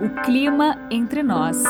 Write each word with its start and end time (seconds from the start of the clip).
O 0.00 0.22
clima 0.22 0.76
entre 0.90 1.22
nós. 1.22 1.62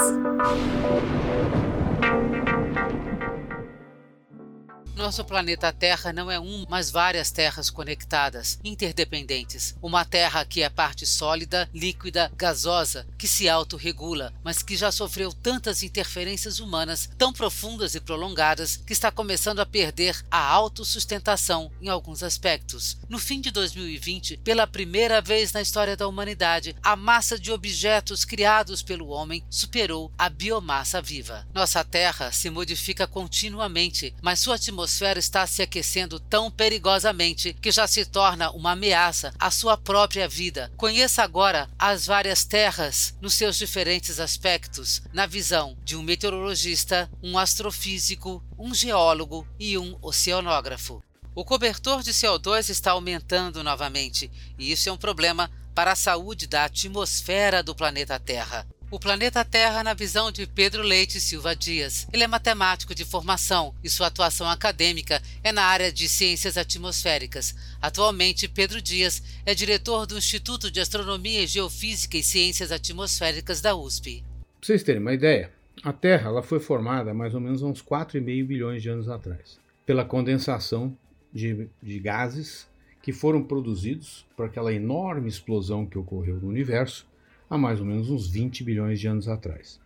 Nosso 4.98 5.24
planeta 5.24 5.72
Terra 5.72 6.12
não 6.12 6.28
é 6.28 6.40
um, 6.40 6.66
mas 6.68 6.90
várias 6.90 7.30
terras 7.30 7.70
conectadas, 7.70 8.58
interdependentes. 8.64 9.76
Uma 9.80 10.04
terra 10.04 10.44
que 10.44 10.60
é 10.60 10.68
parte 10.68 11.06
sólida, 11.06 11.70
líquida, 11.72 12.32
gasosa, 12.36 13.06
que 13.16 13.28
se 13.28 13.48
autorregula, 13.48 14.34
mas 14.42 14.60
que 14.60 14.76
já 14.76 14.90
sofreu 14.90 15.32
tantas 15.32 15.84
interferências 15.84 16.58
humanas 16.58 17.08
tão 17.16 17.32
profundas 17.32 17.94
e 17.94 18.00
prolongadas 18.00 18.76
que 18.76 18.92
está 18.92 19.08
começando 19.08 19.60
a 19.60 19.66
perder 19.66 20.20
a 20.28 20.40
autossustentação 20.40 21.70
em 21.80 21.88
alguns 21.88 22.24
aspectos. 22.24 22.98
No 23.08 23.20
fim 23.20 23.40
de 23.40 23.52
2020, 23.52 24.38
pela 24.38 24.66
primeira 24.66 25.20
vez 25.20 25.52
na 25.52 25.62
história 25.62 25.96
da 25.96 26.08
humanidade, 26.08 26.74
a 26.82 26.96
massa 26.96 27.38
de 27.38 27.52
objetos 27.52 28.24
criados 28.24 28.82
pelo 28.82 29.10
homem 29.10 29.44
superou 29.48 30.10
a 30.18 30.28
biomassa 30.28 31.00
viva. 31.00 31.46
Nossa 31.54 31.84
Terra 31.84 32.32
se 32.32 32.50
modifica 32.50 33.06
continuamente, 33.06 34.12
mas 34.20 34.40
sua 34.40 34.56
atmosfera 34.56 34.87
atmosfera 34.88 35.18
está 35.18 35.46
se 35.46 35.60
aquecendo 35.60 36.18
tão 36.18 36.50
perigosamente 36.50 37.52
que 37.52 37.70
já 37.70 37.86
se 37.86 38.06
torna 38.06 38.50
uma 38.52 38.72
ameaça 38.72 39.34
à 39.38 39.50
sua 39.50 39.76
própria 39.76 40.26
vida. 40.26 40.72
Conheça 40.78 41.22
agora 41.22 41.68
as 41.78 42.06
várias 42.06 42.44
terras 42.44 43.14
nos 43.20 43.34
seus 43.34 43.58
diferentes 43.58 44.18
aspectos, 44.18 45.02
na 45.12 45.26
visão 45.26 45.76
de 45.84 45.94
um 45.94 46.02
meteorologista, 46.02 47.10
um 47.22 47.38
astrofísico, 47.38 48.42
um 48.58 48.74
geólogo 48.74 49.46
e 49.60 49.76
um 49.76 49.98
oceanógrafo. 50.00 51.02
O 51.34 51.44
cobertor 51.44 52.02
de 52.02 52.12
CO2 52.12 52.70
está 52.70 52.92
aumentando 52.92 53.62
novamente, 53.62 54.30
e 54.58 54.72
isso 54.72 54.88
é 54.88 54.92
um 54.92 54.96
problema 54.96 55.50
para 55.74 55.92
a 55.92 55.96
saúde 55.96 56.46
da 56.46 56.64
atmosfera 56.64 57.62
do 57.62 57.74
planeta 57.74 58.18
Terra. 58.18 58.66
O 58.90 58.98
planeta 58.98 59.44
Terra 59.44 59.84
na 59.84 59.92
visão 59.92 60.32
de 60.32 60.46
Pedro 60.46 60.82
Leite 60.82 61.20
Silva 61.20 61.54
Dias. 61.54 62.08
Ele 62.10 62.24
é 62.24 62.26
matemático 62.26 62.94
de 62.94 63.04
formação 63.04 63.74
e 63.84 63.90
sua 63.90 64.06
atuação 64.06 64.48
acadêmica 64.48 65.20
é 65.44 65.52
na 65.52 65.62
área 65.64 65.92
de 65.92 66.08
ciências 66.08 66.56
atmosféricas. 66.56 67.54
Atualmente, 67.82 68.48
Pedro 68.48 68.80
Dias 68.80 69.22
é 69.44 69.54
diretor 69.54 70.06
do 70.06 70.16
Instituto 70.16 70.70
de 70.70 70.80
Astronomia, 70.80 71.46
Geofísica 71.46 72.16
e 72.16 72.22
Ciências 72.22 72.72
Atmosféricas 72.72 73.60
da 73.60 73.76
USP. 73.76 74.24
Para 74.58 74.66
vocês 74.66 74.82
terem 74.82 75.02
uma 75.02 75.12
ideia, 75.12 75.52
a 75.84 75.92
Terra 75.92 76.30
ela 76.30 76.42
foi 76.42 76.58
formada 76.58 77.12
mais 77.12 77.34
ou 77.34 77.42
menos 77.42 77.62
há 77.62 77.66
uns 77.66 77.82
4,5 77.82 78.46
bilhões 78.46 78.82
de 78.82 78.88
anos 78.88 79.10
atrás, 79.10 79.60
pela 79.84 80.02
condensação 80.02 80.96
de, 81.30 81.68
de 81.82 81.98
gases 81.98 82.66
que 83.02 83.12
foram 83.12 83.44
produzidos 83.44 84.24
por 84.34 84.46
aquela 84.46 84.72
enorme 84.72 85.28
explosão 85.28 85.84
que 85.84 85.98
ocorreu 85.98 86.36
no 86.36 86.48
universo 86.48 87.06
há 87.48 87.56
mais 87.56 87.80
ou 87.80 87.86
menos 87.86 88.10
uns 88.10 88.28
20 88.28 88.64
bilhões 88.64 89.00
de 89.00 89.06
anos 89.06 89.28
atrás. 89.28 89.80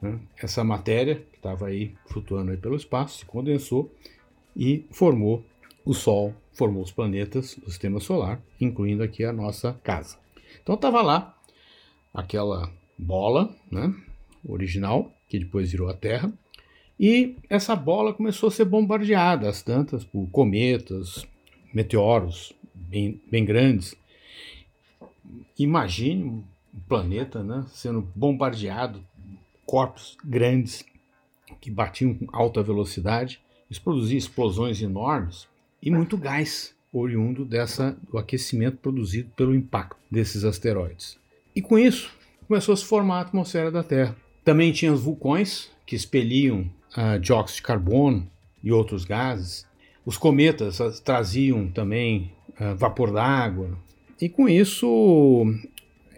Né? 0.00 0.18
Essa 0.36 0.62
matéria, 0.64 1.16
que 1.32 1.36
estava 1.36 1.66
aí 1.66 1.94
flutuando 2.06 2.50
aí 2.50 2.56
pelo 2.56 2.76
espaço, 2.76 3.18
se 3.18 3.26
condensou 3.26 3.92
e 4.56 4.84
formou 4.90 5.44
o 5.84 5.94
Sol, 5.94 6.34
formou 6.52 6.82
os 6.82 6.90
planetas 6.90 7.54
do 7.56 7.70
sistema 7.70 8.00
solar, 8.00 8.40
incluindo 8.60 9.02
aqui 9.02 9.24
a 9.24 9.32
nossa 9.32 9.78
casa. 9.84 10.18
Então 10.62 10.74
estava 10.74 11.02
lá 11.02 11.36
aquela 12.12 12.72
bola 12.98 13.54
né, 13.70 13.94
original, 14.48 15.12
que 15.28 15.38
depois 15.38 15.70
virou 15.70 15.88
a 15.88 15.94
Terra, 15.94 16.32
e 16.98 17.36
essa 17.50 17.76
bola 17.76 18.14
começou 18.14 18.48
a 18.48 18.52
ser 18.52 18.64
bombardeada, 18.64 19.48
às 19.48 19.62
tantas, 19.62 20.02
por 20.02 20.26
cometas, 20.30 21.26
meteoros 21.72 22.54
bem, 22.74 23.20
bem 23.30 23.44
grandes. 23.44 23.94
Imagine 25.58 26.42
planeta 26.80 27.42
né, 27.42 27.64
sendo 27.68 28.02
bombardeado, 28.14 29.02
corpos 29.64 30.16
grandes 30.24 30.84
que 31.60 31.70
batiam 31.70 32.14
com 32.14 32.26
alta 32.32 32.62
velocidade, 32.62 33.40
isso 33.70 33.82
produzia 33.82 34.18
explosões 34.18 34.80
enormes 34.80 35.48
e 35.82 35.90
muito 35.90 36.16
gás 36.16 36.74
oriundo 36.92 37.44
dessa, 37.44 37.96
do 38.10 38.18
aquecimento 38.18 38.78
produzido 38.78 39.30
pelo 39.36 39.54
impacto 39.54 39.96
desses 40.10 40.44
asteroides. 40.44 41.18
E 41.54 41.60
com 41.60 41.78
isso 41.78 42.10
começou 42.46 42.72
a 42.72 42.76
se 42.76 42.84
formar 42.84 43.18
a 43.18 43.20
atmosfera 43.22 43.70
da 43.70 43.82
Terra. 43.82 44.16
Também 44.44 44.72
tinha 44.72 44.92
os 44.92 45.02
vulcões 45.02 45.70
que 45.84 45.96
expeliam 45.96 46.70
uh, 46.96 47.18
dióxido 47.20 47.56
de 47.56 47.62
carbono 47.62 48.30
e 48.62 48.72
outros 48.72 49.04
gases. 49.04 49.66
Os 50.04 50.16
cometas 50.16 50.78
uh, 50.80 51.02
traziam 51.02 51.68
também 51.68 52.32
uh, 52.60 52.76
vapor 52.76 53.12
d'água. 53.12 53.76
E 54.20 54.28
com 54.28 54.48
isso 54.48 55.44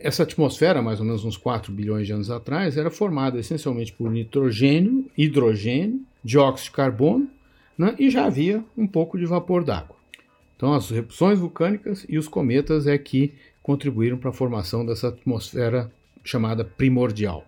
essa 0.01 0.23
atmosfera, 0.23 0.81
mais 0.83 1.01
ou 1.01 1.07
menos 1.07 1.25
uns 1.25 1.37
4 1.37 1.73
bilhões 1.73 2.07
de 2.07 2.13
anos 2.13 2.31
atrás, 2.31 2.77
era 2.77 2.91
formada 2.91 3.39
essencialmente 3.39 3.93
por 3.93 4.11
nitrogênio, 4.11 5.11
hidrogênio, 5.17 6.01
dióxido 6.23 6.67
de 6.67 6.71
carbono 6.73 7.29
né, 7.77 7.95
e 7.99 8.11
já 8.11 8.27
havia 8.27 8.65
um 8.77 8.87
pouco 8.87 9.19
de 9.19 9.25
vapor 9.25 9.65
d'água. 9.65 9.97
Então, 10.57 10.75
as 10.75 10.91
erupções 10.91 11.39
vulcânicas 11.39 12.05
e 12.09 12.19
os 12.19 12.27
cometas 12.27 12.87
é 12.87 12.99
que 12.99 13.33
contribuíram 13.63 14.19
para 14.19 14.31
a 14.31 14.33
formação 14.33 14.85
dessa 14.85 15.09
atmosfera 15.09 15.93
chamada 16.25 16.65
primordial. 16.65 17.47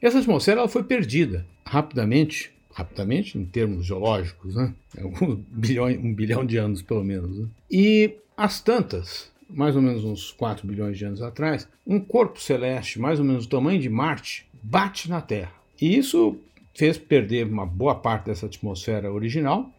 Essa 0.00 0.18
atmosfera 0.18 0.60
ela 0.60 0.68
foi 0.68 0.84
perdida 0.84 1.44
rapidamente, 1.64 2.52
rapidamente 2.72 3.36
em 3.36 3.44
termos 3.44 3.84
geológicos, 3.84 4.54
né? 4.54 4.72
um, 5.20 5.34
bilhão, 5.48 5.86
um 5.86 6.14
bilhão 6.14 6.44
de 6.44 6.58
anos 6.58 6.80
pelo 6.80 7.02
menos. 7.02 7.38
Né? 7.38 7.46
E 7.70 8.14
as 8.36 8.60
tantas, 8.60 9.32
mais 9.48 9.76
ou 9.76 9.82
menos 9.82 10.04
uns 10.04 10.32
4 10.32 10.66
bilhões 10.66 10.98
de 10.98 11.04
anos 11.04 11.22
atrás, 11.22 11.68
um 11.86 12.00
corpo 12.00 12.40
celeste, 12.40 12.98
mais 12.98 13.18
ou 13.18 13.24
menos 13.24 13.46
do 13.46 13.56
tamanho 13.56 13.80
de 13.80 13.88
Marte, 13.88 14.46
bate 14.62 15.08
na 15.08 15.20
Terra. 15.20 15.52
E 15.80 15.96
isso 15.96 16.38
fez 16.74 16.98
perder 16.98 17.46
uma 17.46 17.64
boa 17.64 17.94
parte 17.94 18.26
dessa 18.26 18.46
atmosfera 18.46 19.12
original, 19.12 19.70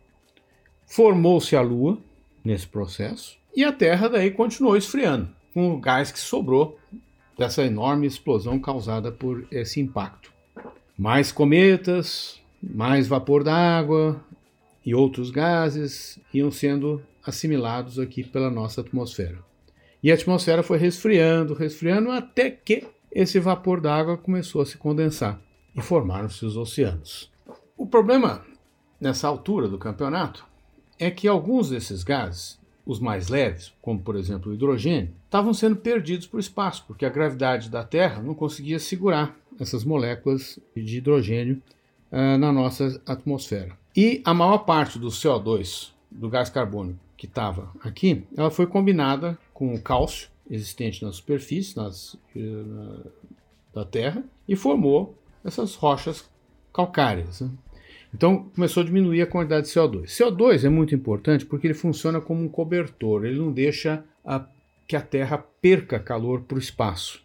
formou-se 0.85 1.55
a 1.55 1.61
Lua 1.61 1.97
nesse 2.43 2.67
processo, 2.67 3.37
e 3.55 3.63
a 3.63 3.71
Terra 3.71 4.07
daí 4.07 4.31
continuou 4.31 4.77
esfriando, 4.77 5.29
com 5.53 5.73
o 5.73 5.79
gás 5.79 6.11
que 6.11 6.19
sobrou 6.19 6.79
dessa 7.37 7.63
enorme 7.63 8.07
explosão 8.07 8.59
causada 8.59 9.11
por 9.11 9.45
esse 9.51 9.79
impacto. 9.79 10.31
Mais 10.97 11.31
cometas, 11.31 12.41
mais 12.61 13.07
vapor 13.07 13.43
d'água 13.43 14.19
e 14.83 14.95
outros 14.95 15.29
gases 15.29 16.19
iam 16.33 16.49
sendo 16.49 17.03
assimilados 17.23 17.99
aqui 17.99 18.23
pela 18.23 18.49
nossa 18.49 18.81
atmosfera. 18.81 19.46
E 20.01 20.11
a 20.11 20.15
atmosfera 20.15 20.61
foi 20.61 20.77
resfriando, 20.77 21.53
resfriando, 21.53 22.11
até 22.11 22.51
que 22.51 22.85
esse 23.11 23.39
vapor 23.39 23.81
d'água 23.81 24.17
começou 24.17 24.61
a 24.61 24.65
se 24.65 24.77
condensar 24.77 25.39
e 25.75 25.81
formaram-se 25.81 26.45
os 26.45 26.55
oceanos. 26.55 27.31
O 27.75 27.85
problema 27.85 28.45
nessa 28.99 29.27
altura 29.27 29.67
do 29.67 29.77
campeonato 29.77 30.45
é 30.99 31.11
que 31.11 31.27
alguns 31.27 31.69
desses 31.69 32.03
gases, 32.03 32.59
os 32.85 32.99
mais 32.99 33.27
leves, 33.27 33.73
como 33.81 33.99
por 33.99 34.15
exemplo 34.15 34.51
o 34.51 34.55
hidrogênio, 34.55 35.13
estavam 35.25 35.53
sendo 35.53 35.75
perdidos 35.75 36.27
para 36.27 36.37
o 36.37 36.39
espaço, 36.39 36.83
porque 36.87 37.05
a 37.05 37.09
gravidade 37.09 37.69
da 37.69 37.83
Terra 37.83 38.21
não 38.21 38.33
conseguia 38.33 38.79
segurar 38.79 39.35
essas 39.59 39.83
moléculas 39.83 40.59
de 40.75 40.97
hidrogênio 40.97 41.61
uh, 42.11 42.37
na 42.37 42.51
nossa 42.51 43.01
atmosfera. 43.05 43.77
E 43.95 44.21
a 44.23 44.33
maior 44.33 44.59
parte 44.59 44.99
do 44.99 45.07
CO2, 45.07 45.91
do 46.09 46.29
gás 46.29 46.49
carbônico 46.49 46.99
que 47.15 47.25
estava 47.25 47.71
aqui, 47.81 48.23
ela 48.35 48.51
foi 48.51 48.67
combinada 48.67 49.37
com 49.57 49.73
o 49.73 49.81
cálcio 49.81 50.29
existente 50.47 51.03
na 51.03 51.11
superfície 51.11 51.75
nas, 51.75 52.15
na, 52.35 52.99
da 53.73 53.83
Terra 53.83 54.23
e 54.47 54.55
formou 54.55 55.17
essas 55.43 55.73
rochas 55.73 56.29
calcárias. 56.71 57.41
Né? 57.41 57.49
Então 58.13 58.51
começou 58.53 58.83
a 58.83 58.85
diminuir 58.85 59.23
a 59.23 59.25
quantidade 59.25 59.65
de 59.65 59.73
CO2. 59.73 60.03
CO2 60.03 60.63
é 60.63 60.69
muito 60.69 60.93
importante 60.93 61.43
porque 61.43 61.65
ele 61.65 61.73
funciona 61.73 62.21
como 62.21 62.43
um 62.43 62.47
cobertor, 62.47 63.25
ele 63.25 63.39
não 63.39 63.51
deixa 63.51 64.05
a, 64.23 64.45
que 64.87 64.95
a 64.95 65.01
Terra 65.01 65.43
perca 65.59 65.99
calor 65.99 66.41
para 66.41 66.57
o 66.57 66.59
espaço. 66.59 67.23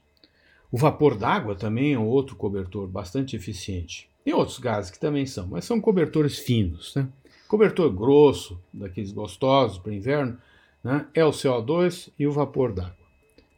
O 0.71 0.79
vapor 0.79 1.19
d'água 1.19 1.55
também 1.55 1.93
é 1.93 1.99
outro 1.99 2.35
cobertor 2.35 2.89
bastante 2.89 3.37
eficiente. 3.37 4.09
Tem 4.25 4.33
outros 4.33 4.59
gases 4.59 4.91
que 4.91 4.99
também 4.99 5.27
são, 5.27 5.49
mas 5.49 5.67
são 5.67 5.79
cobertores 5.79 6.39
finos. 6.39 6.95
Né? 6.97 7.07
Cobertor 7.47 7.93
grosso, 7.93 8.59
daqueles 8.73 9.13
gostosos 9.13 9.77
para 9.77 9.93
inverno, 9.93 10.39
né, 10.83 11.07
é 11.15 11.25
o 11.25 11.31
CO2 11.31 12.11
e 12.19 12.27
o 12.27 12.33
vapor 12.33 12.73
d'água. 12.73 12.97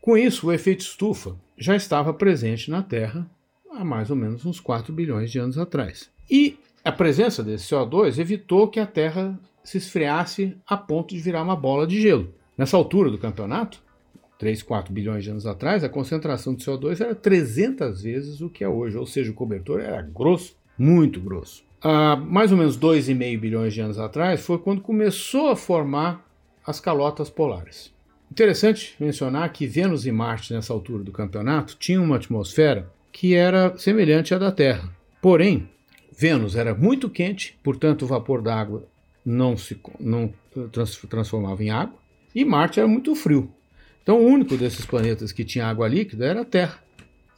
Com 0.00 0.17
isso, 0.17 0.49
o 0.49 0.53
efeito 0.53 0.81
estufa 0.81 1.37
já 1.56 1.75
estava 1.75 2.12
presente 2.12 2.71
na 2.71 2.82
Terra 2.82 3.29
há 3.71 3.85
mais 3.85 4.11
ou 4.11 4.17
menos 4.17 4.44
uns 4.44 4.61
4 4.61 4.93
bilhões 4.93 5.31
de 5.31 5.38
anos 5.38 5.59
atrás. 5.59 6.11
E 6.31 6.59
a 6.85 6.93
presença 6.93 7.43
desse 7.43 7.75
CO2 7.75 8.19
evitou 8.19 8.69
que 8.69 8.79
a 8.79 8.87
Terra 8.87 9.38
se 9.62 9.79
esfriasse 9.79 10.56
a 10.67 10.76
ponto 10.76 11.15
de 11.15 11.21
virar 11.21 11.43
uma 11.43 11.56
bola 11.56 11.87
de 11.87 12.00
gelo. 12.00 12.32
Nessa 12.56 12.76
altura 12.76 13.11
do 13.11 13.19
campeonato, 13.19 13.82
3, 14.38 14.62
4 14.62 14.93
bilhões 14.93 15.25
de 15.25 15.31
anos 15.31 15.47
atrás, 15.47 15.82
a 15.82 15.88
concentração 15.88 16.55
de 16.55 16.65
CO2 16.65 17.00
era 17.00 17.15
300 17.15 18.03
vezes 18.03 18.41
o 18.41 18.50
que 18.50 18.62
é 18.62 18.69
hoje, 18.69 18.97
ou 18.97 19.06
seja, 19.06 19.31
o 19.31 19.35
cobertor 19.35 19.81
era 19.81 20.03
grosso, 20.03 20.56
muito 20.79 21.21
grosso. 21.21 21.65
Há 21.81 22.17
mais 22.17 22.53
ou 22.53 22.59
menos 22.59 22.79
2,5 22.79 23.41
bilhões 23.41 23.75
de 23.75 23.81
anos 23.81 23.99
atrás 23.99 24.41
foi 24.41 24.59
quando 24.59 24.81
começou 24.81 25.49
a 25.49 25.56
formar 25.56 26.24
as 26.66 26.81
calotas 26.81 27.31
polares. 27.31 27.93
Interessante 28.31 28.96
mencionar 28.99 29.52
que 29.52 29.66
Vênus 29.66 30.06
e 30.06 30.12
Marte, 30.12 30.52
nessa 30.52 30.72
altura 30.72 31.05
do 31.05 31.12
campeonato, 31.12 31.76
tinham 31.78 32.02
uma 32.02 32.16
atmosfera 32.16 32.90
que 33.12 33.34
era 33.34 33.76
semelhante 33.78 34.34
à 34.34 34.38
da 34.38 34.50
Terra. 34.50 34.90
Porém, 35.22 35.69
Vênus 36.16 36.56
era 36.56 36.75
muito 36.75 37.08
quente, 37.08 37.58
portanto, 37.62 38.02
o 38.02 38.06
vapor 38.06 38.43
d'água 38.43 38.88
não 39.25 39.56
se 39.56 39.78
não 39.99 40.32
trans, 40.72 40.96
transformava 41.08 41.62
em 41.62 41.70
água, 41.70 41.99
e 42.34 42.44
Marte 42.44 42.81
era 42.81 42.88
muito 42.88 43.14
frio. 43.14 43.50
Então, 44.02 44.20
o 44.20 44.26
único 44.26 44.56
desses 44.56 44.84
planetas 44.84 45.32
que 45.32 45.44
tinha 45.44 45.66
água 45.66 45.88
líquida 45.88 46.26
era 46.26 46.43
a 46.43 46.44
Terra. 46.44 46.82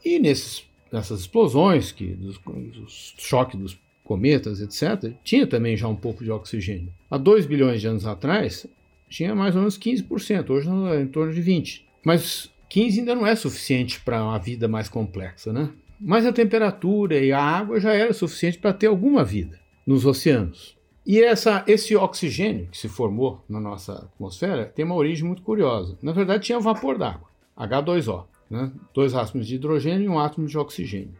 E 0.04 0.18
nesses, 0.18 0.64
nessas 0.90 1.20
explosões, 1.20 1.92
que, 1.92 2.06
dos, 2.06 2.38
dos 2.38 3.14
choques 3.18 3.58
dos 3.58 3.78
cometas, 4.02 4.60
etc., 4.60 5.12
tinha 5.22 5.46
também 5.46 5.76
já 5.76 5.86
um 5.86 5.96
pouco 5.96 6.24
de 6.24 6.30
oxigênio. 6.30 6.92
Há 7.10 7.18
2 7.18 7.46
bilhões 7.46 7.80
de 7.80 7.86
anos 7.86 8.06
atrás, 8.06 8.66
tinha 9.08 9.34
mais 9.34 9.54
ou 9.54 9.62
menos 9.62 9.78
15%, 9.78 10.50
hoje 10.50 10.68
é 10.68 11.00
em 11.00 11.06
torno 11.06 11.32
de 11.32 11.42
20%. 11.42 11.82
Mas 12.04 12.50
15 12.68 13.00
ainda 13.00 13.14
não 13.14 13.26
é 13.26 13.34
suficiente 13.34 14.00
para 14.00 14.22
uma 14.22 14.38
vida 14.38 14.68
mais 14.68 14.88
complexa, 14.88 15.52
né? 15.52 15.70
Mas 16.00 16.26
a 16.26 16.32
temperatura 16.32 17.18
e 17.18 17.32
a 17.32 17.42
água 17.42 17.80
já 17.80 17.92
era 17.92 18.12
suficiente 18.12 18.58
para 18.58 18.72
ter 18.72 18.86
alguma 18.86 19.24
vida 19.24 19.58
nos 19.86 20.04
oceanos. 20.04 20.76
E 21.06 21.22
essa, 21.22 21.64
esse 21.66 21.94
oxigênio 21.94 22.68
que 22.70 22.76
se 22.76 22.88
formou 22.88 23.42
na 23.48 23.60
nossa 23.60 23.92
atmosfera 23.92 24.66
tem 24.66 24.84
uma 24.84 24.96
origem 24.96 25.24
muito 25.24 25.42
curiosa. 25.42 25.96
Na 26.02 26.12
verdade, 26.12 26.44
tinha 26.44 26.58
vapor 26.58 26.98
d'água, 26.98 27.28
H2O, 27.56 28.24
né? 28.50 28.72
dois 28.92 29.14
átomos 29.14 29.46
de 29.46 29.54
hidrogênio 29.54 30.04
e 30.04 30.08
um 30.08 30.18
átomo 30.18 30.48
de 30.48 30.58
oxigênio. 30.58 31.14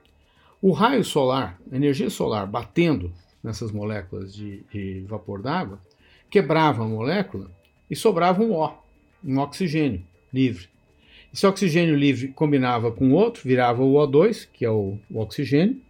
O 0.60 0.72
raio 0.72 1.04
solar, 1.04 1.58
a 1.70 1.76
energia 1.76 2.10
solar 2.10 2.46
batendo 2.46 3.12
nessas 3.42 3.70
moléculas 3.70 4.34
de, 4.34 4.64
de 4.72 5.04
vapor 5.08 5.40
d'água, 5.40 5.80
quebrava 6.28 6.82
a 6.82 6.88
molécula 6.88 7.48
e 7.90 7.96
sobrava 7.96 8.42
um 8.42 8.52
O, 8.52 8.72
um 9.24 9.38
oxigênio 9.38 10.02
livre. 10.32 10.68
Esse 11.32 11.46
oxigênio 11.46 11.94
livre 11.94 12.28
combinava 12.28 12.90
com 12.90 13.12
outro, 13.12 13.42
virava 13.44 13.82
o 13.82 13.94
O2, 13.94 14.48
que 14.52 14.64
é 14.64 14.70
o, 14.70 14.98
o 15.10 15.20
oxigênio, 15.20 15.80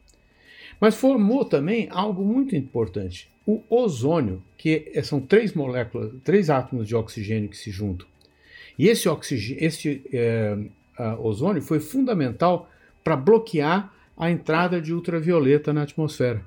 mas 0.80 0.94
formou 0.94 1.44
também 1.44 1.88
algo 1.90 2.24
muito 2.24 2.56
importante, 2.56 3.30
o 3.46 3.62
ozônio, 3.70 4.42
que 4.58 4.92
são 5.04 5.20
três 5.20 5.54
moléculas, 5.54 6.12
três 6.24 6.50
átomos 6.50 6.86
de 6.86 6.96
oxigênio 6.96 7.48
que 7.48 7.56
se 7.56 7.70
juntam. 7.70 8.06
E 8.78 8.88
esse, 8.88 9.08
oxigênio, 9.08 9.64
esse 9.64 10.02
é, 10.12 10.56
ozônio 11.20 11.62
foi 11.62 11.80
fundamental 11.80 12.68
para 13.02 13.16
bloquear 13.16 13.92
a 14.16 14.30
entrada 14.30 14.80
de 14.80 14.92
ultravioleta 14.92 15.72
na 15.72 15.82
atmosfera. 15.82 16.44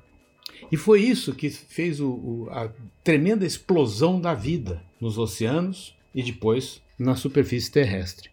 E 0.71 0.75
foi 0.75 1.01
isso 1.01 1.33
que 1.33 1.49
fez 1.49 1.99
o, 1.99 2.09
o, 2.09 2.47
a 2.51 2.69
tremenda 3.03 3.45
explosão 3.45 4.19
da 4.19 4.33
vida 4.33 4.83
nos 4.99 5.17
oceanos 5.17 5.95
e 6.13 6.23
depois 6.23 6.81
na 6.97 7.15
superfície 7.15 7.71
terrestre. 7.71 8.29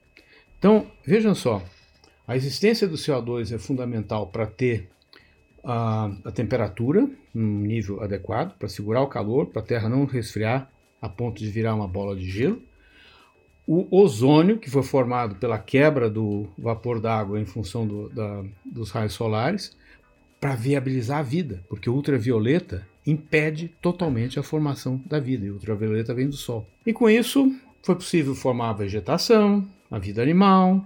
Então, 0.58 0.86
vejam 1.04 1.34
só, 1.34 1.62
a 2.26 2.36
existência 2.36 2.88
do 2.88 2.96
CO2 2.96 3.54
é 3.54 3.58
fundamental 3.58 4.26
para 4.26 4.46
ter 4.46 4.88
a, 5.62 6.10
a 6.24 6.32
temperatura 6.32 7.08
num 7.34 7.60
nível 7.60 8.02
adequado, 8.02 8.56
para 8.56 8.68
segurar 8.68 9.02
o 9.02 9.08
calor, 9.08 9.46
para 9.46 9.62
a 9.62 9.64
Terra 9.64 9.88
não 9.88 10.04
resfriar 10.04 10.70
a 11.00 11.08
ponto 11.08 11.38
de 11.38 11.50
virar 11.50 11.74
uma 11.74 11.86
bola 11.86 12.16
de 12.16 12.28
gelo. 12.28 12.62
O 13.66 14.00
ozônio, 14.00 14.58
que 14.58 14.70
foi 14.70 14.82
formado 14.82 15.36
pela 15.36 15.58
quebra 15.58 16.08
do 16.08 16.48
vapor 16.56 17.00
d'água 17.00 17.40
em 17.40 17.44
função 17.44 17.86
do, 17.86 18.08
da, 18.08 18.44
dos 18.64 18.90
raios 18.90 19.12
solares, 19.12 19.76
para 20.40 20.54
viabilizar 20.54 21.18
a 21.18 21.22
vida, 21.22 21.64
porque 21.68 21.90
o 21.90 21.94
ultravioleta 21.94 22.86
impede 23.06 23.68
totalmente 23.80 24.38
a 24.38 24.42
formação 24.42 25.00
da 25.06 25.20
vida, 25.20 25.46
e 25.46 25.50
o 25.50 25.54
ultravioleta 25.54 26.12
vem 26.12 26.28
do 26.28 26.36
Sol. 26.36 26.66
E 26.84 26.92
com 26.92 27.08
isso 27.08 27.54
foi 27.82 27.94
possível 27.94 28.34
formar 28.34 28.70
a 28.70 28.74
vegetação, 28.74 29.66
a 29.90 29.98
vida 29.98 30.20
animal, 30.22 30.84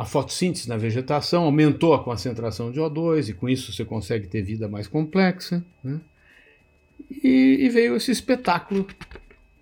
a 0.00 0.04
fotossíntese 0.06 0.66
na 0.66 0.78
vegetação 0.78 1.44
aumentou 1.44 1.92
a 1.92 2.02
concentração 2.02 2.72
de 2.72 2.80
O2 2.80 3.28
e 3.28 3.34
com 3.34 3.48
isso 3.48 3.70
você 3.70 3.84
consegue 3.84 4.26
ter 4.26 4.40
vida 4.40 4.66
mais 4.66 4.88
complexa. 4.88 5.62
Né? 5.84 6.00
E, 7.22 7.58
e, 7.60 7.68
veio 7.68 7.94
esse 7.96 8.10
espetáculo 8.10 8.86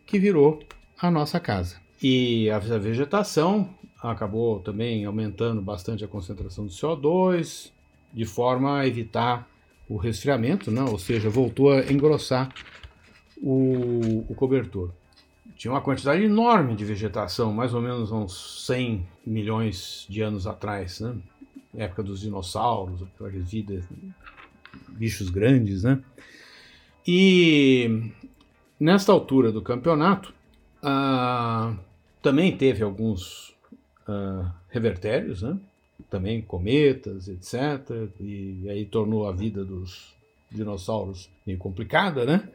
que 0.07 0.17
virou 0.17 0.63
a 0.97 1.11
nossa 1.11 1.41
casa. 1.41 1.77
E 2.01 2.49
a 2.51 2.59
vegetação 2.59 3.69
acabou 4.01 4.61
também 4.61 5.05
aumentando 5.05 5.61
bastante 5.61 6.05
a 6.05 6.09
concentração 6.09 6.67
de 6.67 6.73
CO2, 6.73 7.73
de 8.15 8.25
forma 8.25 8.79
a 8.79 8.87
evitar 8.87 9.49
o 9.89 9.97
resfriamento, 9.97 10.71
né? 10.71 10.83
ou 10.83 10.99
seja, 10.99 11.31
voltou 11.31 11.73
a 11.73 11.91
engrossar 11.91 12.53
o, 13.41 14.25
o 14.29 14.35
cobertor. 14.35 14.93
Tinha 15.57 15.73
uma 15.73 15.81
quantidade 15.81 16.23
enorme 16.23 16.77
de 16.77 16.85
vegetação, 16.85 17.53
mais 17.53 17.75
ou 17.75 17.81
menos 17.81 18.13
uns 18.13 18.67
100 18.67 19.07
milhões 19.27 20.07
de 20.09 20.21
anos 20.21 20.47
atrás, 20.47 21.01
né? 21.01 21.17
época 21.77 22.03
dos 22.03 22.21
dinossauros, 22.21 23.03
aquelas 23.03 23.51
vidas, 23.51 23.85
bichos 24.89 25.31
grandes, 25.31 25.83
né? 25.83 26.01
E 27.07 28.13
nesta 28.79 29.13
altura 29.13 29.51
do 29.51 29.63
campeonato, 29.63 30.33
ah, 30.83 31.75
também 32.23 32.57
teve 32.57 32.83
alguns 32.83 33.55
ah, 34.07 34.53
revertérios, 34.69 35.43
né? 35.43 35.59
Também 36.11 36.41
cometas, 36.41 37.29
etc. 37.29 38.09
E 38.21 38.69
aí 38.69 38.85
tornou 38.85 39.29
a 39.29 39.33
vida 39.33 39.65
dos 39.65 40.15
dinossauros 40.51 41.31
meio 41.47 41.59
complicada, 41.59 42.25
né? 42.25 42.49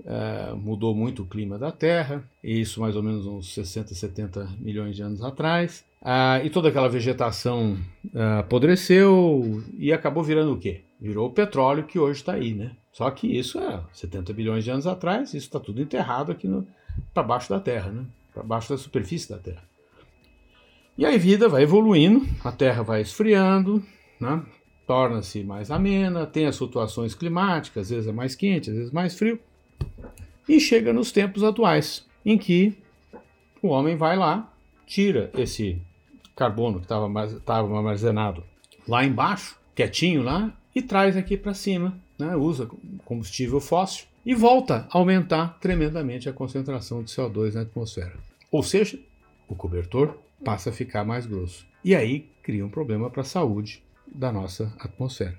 Uh, 0.00 0.56
mudou 0.56 0.94
muito 0.94 1.22
o 1.22 1.26
clima 1.26 1.58
da 1.58 1.70
Terra, 1.70 2.24
isso 2.42 2.80
mais 2.80 2.96
ou 2.96 3.02
menos 3.02 3.26
uns 3.26 3.52
60, 3.52 3.94
70 3.94 4.48
milhões 4.58 4.96
de 4.96 5.02
anos 5.02 5.22
atrás. 5.22 5.84
Uh, 6.00 6.44
e 6.44 6.48
toda 6.48 6.70
aquela 6.70 6.88
vegetação 6.88 7.76
uh, 8.14 8.38
apodreceu 8.38 9.62
e 9.78 9.92
acabou 9.92 10.24
virando 10.24 10.54
o 10.54 10.58
quê? 10.58 10.80
Virou 10.98 11.28
o 11.28 11.32
petróleo 11.32 11.84
que 11.84 11.98
hoje 11.98 12.20
está 12.20 12.32
aí, 12.32 12.54
né? 12.54 12.72
Só 12.92 13.10
que 13.10 13.26
isso 13.26 13.58
é 13.58 13.80
70 13.92 14.32
bilhões 14.32 14.64
de 14.64 14.70
anos 14.70 14.86
atrás, 14.86 15.28
isso 15.34 15.46
está 15.46 15.60
tudo 15.60 15.82
enterrado 15.82 16.32
aqui 16.32 16.48
para 17.12 17.22
baixo 17.22 17.50
da 17.50 17.60
Terra, 17.60 17.90
né? 17.90 18.04
Para 18.32 18.42
baixo 18.42 18.70
da 18.70 18.78
superfície 18.78 19.28
da 19.28 19.38
Terra. 19.38 19.69
E 21.00 21.06
aí 21.06 21.16
vida 21.16 21.48
vai 21.48 21.62
evoluindo, 21.62 22.28
a 22.44 22.52
Terra 22.52 22.82
vai 22.82 23.00
esfriando, 23.00 23.82
né? 24.20 24.42
torna-se 24.86 25.42
mais 25.42 25.70
amena, 25.70 26.26
tem 26.26 26.44
as 26.44 26.58
flutuações 26.58 27.14
climáticas, 27.14 27.84
às 27.84 27.88
vezes 27.90 28.06
é 28.06 28.12
mais 28.12 28.34
quente, 28.34 28.68
às 28.68 28.76
vezes 28.76 28.92
mais 28.92 29.14
frio, 29.14 29.40
e 30.46 30.60
chega 30.60 30.92
nos 30.92 31.10
tempos 31.10 31.42
atuais, 31.42 32.06
em 32.22 32.36
que 32.36 32.76
o 33.62 33.68
homem 33.68 33.96
vai 33.96 34.14
lá, 34.14 34.52
tira 34.86 35.30
esse 35.38 35.80
carbono 36.36 36.80
que 36.80 36.84
estava 36.84 37.08
armazenado 37.78 38.44
lá 38.86 39.02
embaixo, 39.02 39.58
quietinho 39.74 40.22
lá, 40.22 40.52
e 40.74 40.82
traz 40.82 41.16
aqui 41.16 41.34
para 41.34 41.54
cima, 41.54 41.98
né? 42.18 42.36
usa 42.36 42.68
combustível 43.06 43.58
fóssil 43.58 44.04
e 44.22 44.34
volta 44.34 44.86
a 44.90 44.98
aumentar 44.98 45.56
tremendamente 45.62 46.28
a 46.28 46.32
concentração 46.34 47.02
de 47.02 47.10
CO2 47.10 47.54
na 47.54 47.62
atmosfera. 47.62 48.18
Ou 48.52 48.62
seja, 48.62 49.00
o 49.48 49.54
cobertor 49.54 50.14
passa 50.44 50.70
a 50.70 50.72
ficar 50.72 51.04
mais 51.04 51.26
grosso. 51.26 51.66
E 51.84 51.94
aí 51.94 52.30
cria 52.42 52.64
um 52.64 52.70
problema 52.70 53.10
para 53.10 53.22
a 53.22 53.24
saúde 53.24 53.82
da 54.06 54.32
nossa 54.32 54.72
atmosfera. 54.78 55.38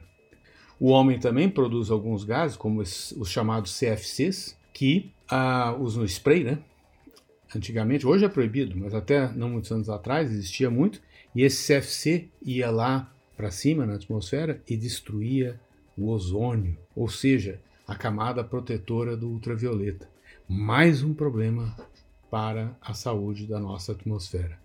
O 0.80 0.90
homem 0.90 1.20
também 1.20 1.50
produz 1.50 1.92
alguns 1.92 2.24
gases, 2.24 2.58
como 2.58 2.82
os 2.82 3.30
chamados 3.30 3.78
CFCs, 3.78 4.58
que 4.74 5.12
ah, 5.30 5.76
usam 5.80 6.04
spray, 6.06 6.44
né? 6.44 6.60
Antigamente, 7.56 8.08
hoje 8.08 8.26
é 8.26 8.30
proibido, 8.30 8.76
mas 8.78 8.96
até 8.96 9.32
não 9.34 9.50
muitos 9.50 9.72
anos 9.72 9.90
atrás 9.90 10.32
existia 10.32 10.70
muito, 10.70 11.02
e 11.36 11.44
esse 11.44 11.68
CFC 11.68 12.30
ia 12.42 12.72
lá 12.72 13.14
para 13.36 13.52
cima 13.52 13.86
na 13.86 13.96
atmosfera 13.96 14.62
e 14.68 14.78
destruía 14.78 15.60
o 15.98 16.10
ozônio, 16.10 16.78
ou 16.96 17.08
seja, 17.10 17.60
a 17.88 17.96
camada 17.96 18.44
protetora 18.44 19.18
do 19.18 19.30
ultravioleta. 19.30 20.10
Mais 20.48 21.04
um 21.04 21.14
problema 21.14 21.76
para 22.30 22.78
a 22.82 22.94
saúde 22.94 23.46
da 23.46 23.60
nossa 23.60 23.92
atmosfera. 23.92 24.61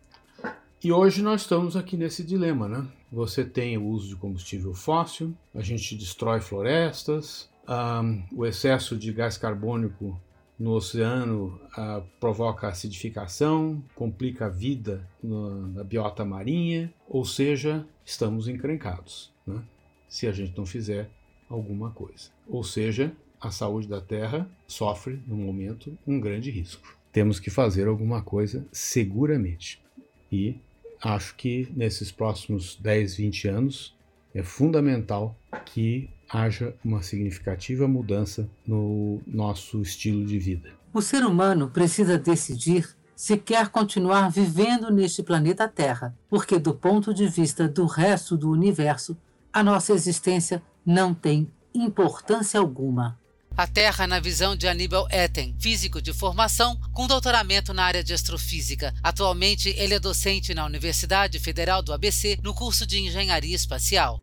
E 0.84 0.92
hoje 0.92 1.22
nós 1.22 1.40
estamos 1.40 1.74
aqui 1.74 1.96
nesse 1.96 2.22
dilema, 2.22 2.68
né? 2.68 2.86
Você 3.10 3.44
tem 3.44 3.78
o 3.78 3.86
uso 3.86 4.08
de 4.08 4.16
combustível 4.16 4.74
fóssil, 4.74 5.34
a 5.54 5.62
gente 5.62 5.96
destrói 5.96 6.40
florestas, 6.40 7.48
um, 7.66 8.22
o 8.36 8.44
excesso 8.44 8.96
de 8.96 9.10
gás 9.10 9.38
carbônico 9.38 10.20
no 10.58 10.72
oceano 10.72 11.58
uh, 11.78 12.02
provoca 12.20 12.68
acidificação, 12.68 13.82
complica 13.94 14.46
a 14.46 14.48
vida 14.50 15.08
na 15.22 15.82
biota 15.82 16.24
marinha, 16.24 16.92
ou 17.08 17.24
seja, 17.24 17.86
estamos 18.04 18.46
encrencados, 18.46 19.32
né? 19.46 19.62
se 20.08 20.26
a 20.26 20.32
gente 20.32 20.56
não 20.56 20.66
fizer 20.66 21.10
alguma 21.48 21.90
coisa. 21.90 22.30
Ou 22.46 22.62
seja, 22.62 23.12
a 23.40 23.50
saúde 23.50 23.88
da 23.88 24.00
Terra 24.00 24.48
sofre, 24.68 25.22
no 25.26 25.36
momento, 25.36 25.96
um 26.06 26.20
grande 26.20 26.50
risco. 26.50 26.96
Temos 27.12 27.40
que 27.40 27.50
fazer 27.50 27.88
alguma 27.88 28.22
coisa 28.22 28.66
seguramente. 28.70 29.82
E 30.30 30.60
acho 31.02 31.34
que 31.36 31.68
nesses 31.74 32.10
próximos 32.10 32.76
10, 32.80 33.16
20 33.16 33.48
anos 33.48 33.96
é 34.34 34.42
fundamental 34.42 35.36
que 35.64 36.10
haja 36.28 36.74
uma 36.84 37.02
significativa 37.02 37.86
mudança 37.86 38.48
no 38.66 39.20
nosso 39.26 39.80
estilo 39.80 40.24
de 40.24 40.38
vida. 40.38 40.70
O 40.92 41.00
ser 41.00 41.24
humano 41.24 41.70
precisa 41.70 42.18
decidir 42.18 42.96
se 43.14 43.38
quer 43.38 43.68
continuar 43.68 44.30
vivendo 44.30 44.90
neste 44.90 45.22
planeta 45.22 45.66
Terra, 45.66 46.14
porque, 46.28 46.58
do 46.58 46.74
ponto 46.74 47.14
de 47.14 47.26
vista 47.26 47.66
do 47.66 47.86
resto 47.86 48.36
do 48.36 48.50
universo, 48.50 49.16
a 49.52 49.62
nossa 49.62 49.94
existência 49.94 50.62
não 50.84 51.14
tem 51.14 51.50
importância 51.74 52.60
alguma. 52.60 53.18
A 53.58 53.66
Terra 53.66 54.06
na 54.06 54.20
visão 54.20 54.54
de 54.54 54.68
Aníbal 54.68 55.08
Etten, 55.10 55.56
físico 55.58 56.02
de 56.02 56.12
formação, 56.12 56.78
com 56.92 57.06
doutoramento 57.06 57.72
na 57.72 57.84
área 57.84 58.04
de 58.04 58.12
astrofísica. 58.12 58.92
Atualmente, 59.02 59.70
ele 59.78 59.94
é 59.94 59.98
docente 59.98 60.52
na 60.52 60.66
Universidade 60.66 61.38
Federal 61.38 61.82
do 61.82 61.90
ABC 61.90 62.38
no 62.42 62.52
curso 62.52 62.86
de 62.86 63.00
Engenharia 63.00 63.56
Espacial. 63.56 64.20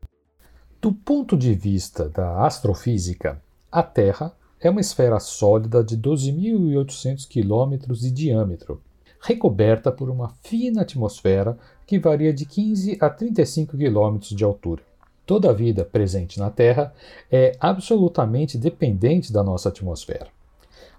Do 0.80 0.94
ponto 0.94 1.36
de 1.36 1.52
vista 1.56 2.08
da 2.10 2.46
astrofísica, 2.46 3.42
a 3.72 3.82
Terra 3.82 4.32
é 4.60 4.70
uma 4.70 4.82
esfera 4.82 5.20
sólida 5.20 5.84
de 5.84 5.98
12.800 5.98 7.28
km 7.28 7.92
de 7.92 8.12
diâmetro, 8.12 8.84
recoberta 9.20 9.92
por 9.92 10.12
uma 10.12 10.30
fina 10.44 10.84
atmosfera 10.84 11.58
que 11.88 11.98
varia 11.98 12.32
de 12.32 12.46
15 12.46 13.00
a 13.02 13.10
35 13.10 13.76
km 13.76 14.20
de 14.20 14.44
altura. 14.44 14.84
Toda 15.26 15.50
a 15.50 15.54
vida 15.54 15.86
presente 15.86 16.38
na 16.38 16.50
Terra 16.50 16.94
é 17.32 17.54
absolutamente 17.60 18.58
dependente 18.58 19.32
da 19.32 19.42
nossa 19.42 19.70
atmosfera. 19.70 20.28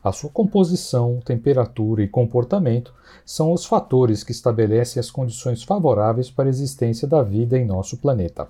A 0.03 0.13
sua 0.13 0.31
composição, 0.31 1.21
temperatura 1.25 2.03
e 2.03 2.09
comportamento 2.09 2.95
são 3.25 3.53
os 3.53 3.65
fatores 3.65 4.25
que 4.25 4.33
estabelecem 4.33 5.01
as 5.01 5.11
condições 5.11 5.63
favoráveis 5.63 6.31
para 6.31 6.47
a 6.47 6.49
existência 6.49 7.07
da 7.07 7.23
vida 7.23 7.59
em 7.59 7.67
nosso 7.67 7.99
planeta. 7.99 8.49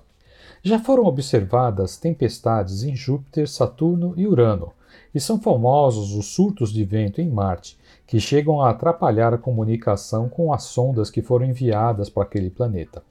Já 0.63 0.79
foram 0.79 1.05
observadas 1.05 1.97
tempestades 1.97 2.83
em 2.83 2.95
Júpiter, 2.95 3.47
Saturno 3.47 4.13
e 4.17 4.25
Urano, 4.25 4.71
e 5.13 5.19
são 5.19 5.39
famosos 5.39 6.13
os 6.13 6.27
surtos 6.27 6.71
de 6.71 6.83
vento 6.83 7.21
em 7.21 7.29
Marte, 7.29 7.77
que 8.07 8.19
chegam 8.19 8.61
a 8.61 8.69
atrapalhar 8.69 9.33
a 9.33 9.37
comunicação 9.37 10.27
com 10.29 10.53
as 10.53 10.63
sondas 10.63 11.09
que 11.09 11.21
foram 11.21 11.45
enviadas 11.45 12.09
para 12.09 12.23
aquele 12.23 12.49
planeta. 12.49 13.03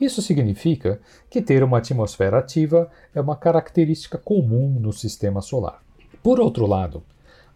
Isso 0.00 0.20
significa 0.20 1.00
que 1.30 1.40
ter 1.40 1.62
uma 1.62 1.78
atmosfera 1.78 2.38
ativa 2.38 2.90
é 3.14 3.20
uma 3.20 3.36
característica 3.36 4.18
comum 4.18 4.78
no 4.80 4.92
sistema 4.92 5.40
solar. 5.40 5.82
Por 6.22 6.40
outro 6.40 6.66
lado, 6.66 7.02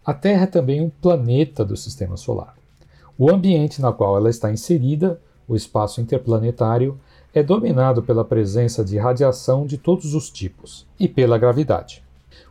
a 0.05 0.13
Terra 0.13 0.43
é 0.43 0.47
também 0.47 0.81
um 0.81 0.89
planeta 0.89 1.63
do 1.65 1.75
sistema 1.75 2.17
solar. 2.17 2.55
O 3.17 3.29
ambiente 3.29 3.81
na 3.81 3.91
qual 3.91 4.15
ela 4.15 4.29
está 4.29 4.51
inserida, 4.51 5.19
o 5.47 5.55
espaço 5.55 5.99
interplanetário, 5.99 6.99
é 7.33 7.43
dominado 7.43 8.01
pela 8.01 8.23
presença 8.25 8.83
de 8.83 8.97
radiação 8.97 9.65
de 9.65 9.77
todos 9.77 10.15
os 10.15 10.29
tipos 10.29 10.87
e 10.99 11.07
pela 11.07 11.37
gravidade. 11.37 12.03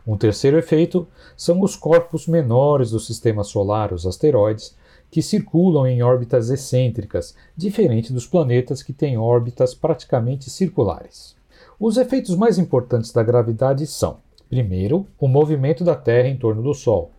Um 0.05 0.15
terceiro 0.15 0.57
efeito 0.57 1.07
são 1.35 1.61
os 1.61 1.75
corpos 1.75 2.27
menores 2.27 2.91
do 2.91 2.99
sistema 2.99 3.43
solar, 3.43 3.93
os 3.93 4.05
asteroides, 4.05 4.75
que 5.11 5.21
circulam 5.21 5.87
em 5.87 6.01
órbitas 6.01 6.49
excêntricas, 6.49 7.35
diferente 7.55 8.13
dos 8.13 8.27
planetas 8.27 8.83
que 8.83 8.93
têm 8.93 9.17
órbitas 9.17 9.73
praticamente 9.73 10.49
circulares. 10.49 11.35
Os 11.79 11.97
efeitos 11.97 12.35
mais 12.35 12.57
importantes 12.57 13.11
da 13.11 13.23
gravidade 13.23 13.87
são, 13.87 14.17
primeiro, 14.49 15.07
o 15.19 15.27
movimento 15.27 15.83
da 15.83 15.95
Terra 15.95 16.27
em 16.27 16.37
torno 16.37 16.61
do 16.61 16.73
Sol, 16.73 17.11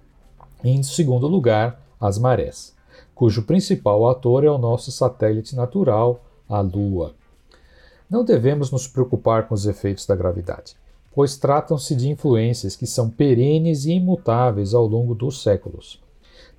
e, 0.62 0.70
em 0.70 0.82
segundo 0.82 1.26
lugar, 1.26 1.80
as 2.00 2.18
marés, 2.18 2.75
cujo 3.14 3.42
principal 3.42 4.09
ator 4.09 4.44
é 4.44 4.50
o 4.50 4.59
nosso 4.59 4.92
satélite 4.92 5.56
natural, 5.56 6.23
a 6.49 6.61
Lua. 6.61 7.14
Não 8.09 8.25
devemos 8.25 8.70
nos 8.70 8.88
preocupar 8.88 9.47
com 9.47 9.54
os 9.54 9.66
efeitos 9.66 10.04
da 10.06 10.16
gravidade, 10.16 10.75
pois 11.14 11.37
tratam-se 11.37 11.94
de 11.94 12.09
influências 12.09 12.76
que 12.76 12.87
são 12.87 13.09
perenes 13.09 13.85
e 13.85 13.92
imutáveis 13.92 14.75
ao 14.75 14.87
longo 14.87 15.14
dos 15.14 15.42
séculos. 15.42 16.00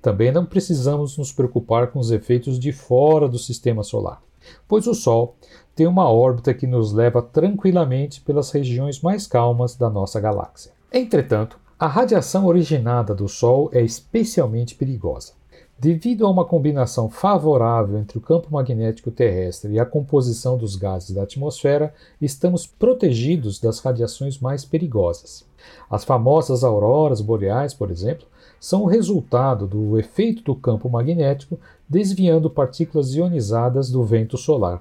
Também 0.02 0.32
não 0.32 0.44
precisamos 0.44 1.16
nos 1.16 1.32
preocupar 1.32 1.86
com 1.92 2.00
os 2.00 2.10
efeitos 2.10 2.58
de 2.58 2.72
fora 2.72 3.28
do 3.28 3.38
sistema 3.38 3.84
solar, 3.84 4.20
pois 4.66 4.88
o 4.88 4.94
Sol 4.94 5.36
tem 5.76 5.86
uma 5.86 6.10
órbita 6.10 6.52
que 6.52 6.66
nos 6.66 6.92
leva 6.92 7.22
tranquilamente 7.22 8.20
pelas 8.20 8.50
regiões 8.50 9.00
mais 9.00 9.28
calmas 9.28 9.76
da 9.76 9.88
nossa 9.88 10.20
galáxia. 10.20 10.72
Entretanto, 10.92 11.56
a 11.78 11.86
radiação 11.86 12.46
originada 12.46 13.14
do 13.14 13.28
Sol 13.28 13.70
é 13.72 13.80
especialmente 13.80 14.74
perigosa. 14.74 15.34
Devido 15.78 16.26
a 16.26 16.30
uma 16.30 16.44
combinação 16.44 17.08
favorável 17.08 17.98
entre 17.98 18.18
o 18.18 18.20
campo 18.20 18.52
magnético 18.52 19.10
terrestre 19.10 19.72
e 19.72 19.80
a 19.80 19.86
composição 19.86 20.56
dos 20.56 20.76
gases 20.76 21.10
da 21.10 21.22
atmosfera, 21.22 21.94
estamos 22.20 22.66
protegidos 22.66 23.58
das 23.58 23.80
radiações 23.80 24.38
mais 24.38 24.64
perigosas. 24.64 25.44
As 25.90 26.04
famosas 26.04 26.62
auroras 26.62 27.20
boreais, 27.20 27.72
por 27.74 27.90
exemplo, 27.90 28.26
são 28.62 28.84
o 28.84 28.86
resultado 28.86 29.66
do 29.66 29.98
efeito 29.98 30.44
do 30.44 30.54
campo 30.54 30.88
magnético 30.88 31.58
desviando 31.88 32.48
partículas 32.48 33.12
ionizadas 33.12 33.90
do 33.90 34.04
vento 34.04 34.38
solar. 34.38 34.80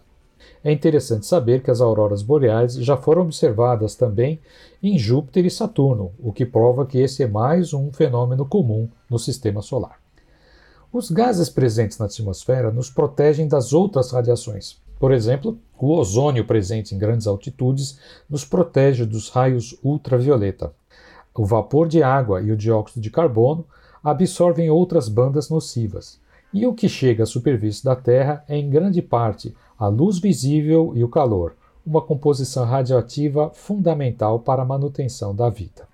É 0.63 0.71
interessante 0.71 1.25
saber 1.25 1.63
que 1.63 1.71
as 1.71 1.81
auroras 1.81 2.21
boreais 2.21 2.75
já 2.75 2.95
foram 2.95 3.23
observadas 3.23 3.95
também 3.95 4.39
em 4.83 4.99
Júpiter 4.99 5.47
e 5.47 5.49
Saturno, 5.49 6.11
o 6.19 6.31
que 6.31 6.45
prova 6.45 6.85
que 6.85 6.99
esse 6.99 7.23
é 7.23 7.27
mais 7.27 7.73
um 7.73 7.91
fenômeno 7.91 8.45
comum 8.45 8.87
no 9.09 9.17
sistema 9.17 9.63
solar. 9.63 9.99
Os 10.93 11.09
gases 11.09 11.49
presentes 11.49 11.97
na 11.97 12.05
atmosfera 12.05 12.69
nos 12.69 12.91
protegem 12.91 13.47
das 13.47 13.73
outras 13.73 14.11
radiações. 14.11 14.79
Por 14.99 15.11
exemplo, 15.11 15.57
o 15.79 15.97
ozônio 15.97 16.45
presente 16.45 16.93
em 16.93 16.99
grandes 16.99 17.25
altitudes 17.25 17.97
nos 18.29 18.45
protege 18.45 19.07
dos 19.07 19.29
raios 19.29 19.75
ultravioleta. 19.83 20.71
O 21.33 21.45
vapor 21.45 21.87
de 21.87 22.03
água 22.03 22.41
e 22.41 22.51
o 22.51 22.57
dióxido 22.57 23.01
de 23.01 23.09
carbono 23.09 23.65
absorvem 24.03 24.69
outras 24.69 25.07
bandas 25.07 25.49
nocivas, 25.49 26.19
e 26.53 26.67
o 26.67 26.73
que 26.73 26.89
chega 26.89 27.23
à 27.23 27.25
superfície 27.25 27.83
da 27.83 27.95
Terra 27.95 28.43
é 28.47 28.57
em 28.57 28.69
grande 28.69 29.01
parte 29.01 29.55
a 29.79 29.87
luz 29.87 30.19
visível 30.19 30.91
e 30.95 31.03
o 31.03 31.09
calor, 31.09 31.55
uma 31.85 32.01
composição 32.01 32.65
radioativa 32.65 33.49
fundamental 33.53 34.39
para 34.39 34.61
a 34.61 34.65
manutenção 34.65 35.33
da 35.33 35.49
vida. 35.49 35.87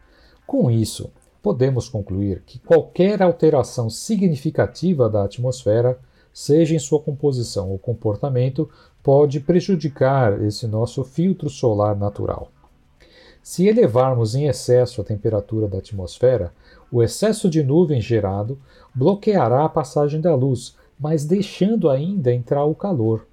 Com 0.45 0.71
isso, 0.71 1.11
podemos 1.41 1.87
concluir 1.87 2.41
que 2.45 2.59
qualquer 2.59 3.21
alteração 3.21 3.89
significativa 3.89 5.09
da 5.09 5.23
atmosfera, 5.23 5.99
seja 6.33 6.75
em 6.75 6.79
sua 6.79 6.99
composição 6.99 7.69
ou 7.69 7.77
comportamento, 7.77 8.69
pode 9.03 9.39
prejudicar 9.39 10.41
esse 10.43 10.67
nosso 10.67 11.03
filtro 11.03 11.49
solar 11.49 11.95
natural. 11.95 12.51
Se 13.49 13.65
elevarmos 13.65 14.35
em 14.35 14.45
excesso 14.45 14.99
a 14.99 15.05
temperatura 15.05 15.69
da 15.69 15.77
atmosfera, 15.77 16.51
o 16.91 17.01
excesso 17.01 17.49
de 17.49 17.63
nuvem 17.63 18.01
gerado 18.01 18.59
bloqueará 18.93 19.63
a 19.63 19.69
passagem 19.69 20.19
da 20.19 20.35
luz, 20.35 20.75
mas 20.99 21.23
deixando 21.23 21.89
ainda 21.89 22.33
entrar 22.33 22.65
o 22.65 22.75
calor. 22.75 23.25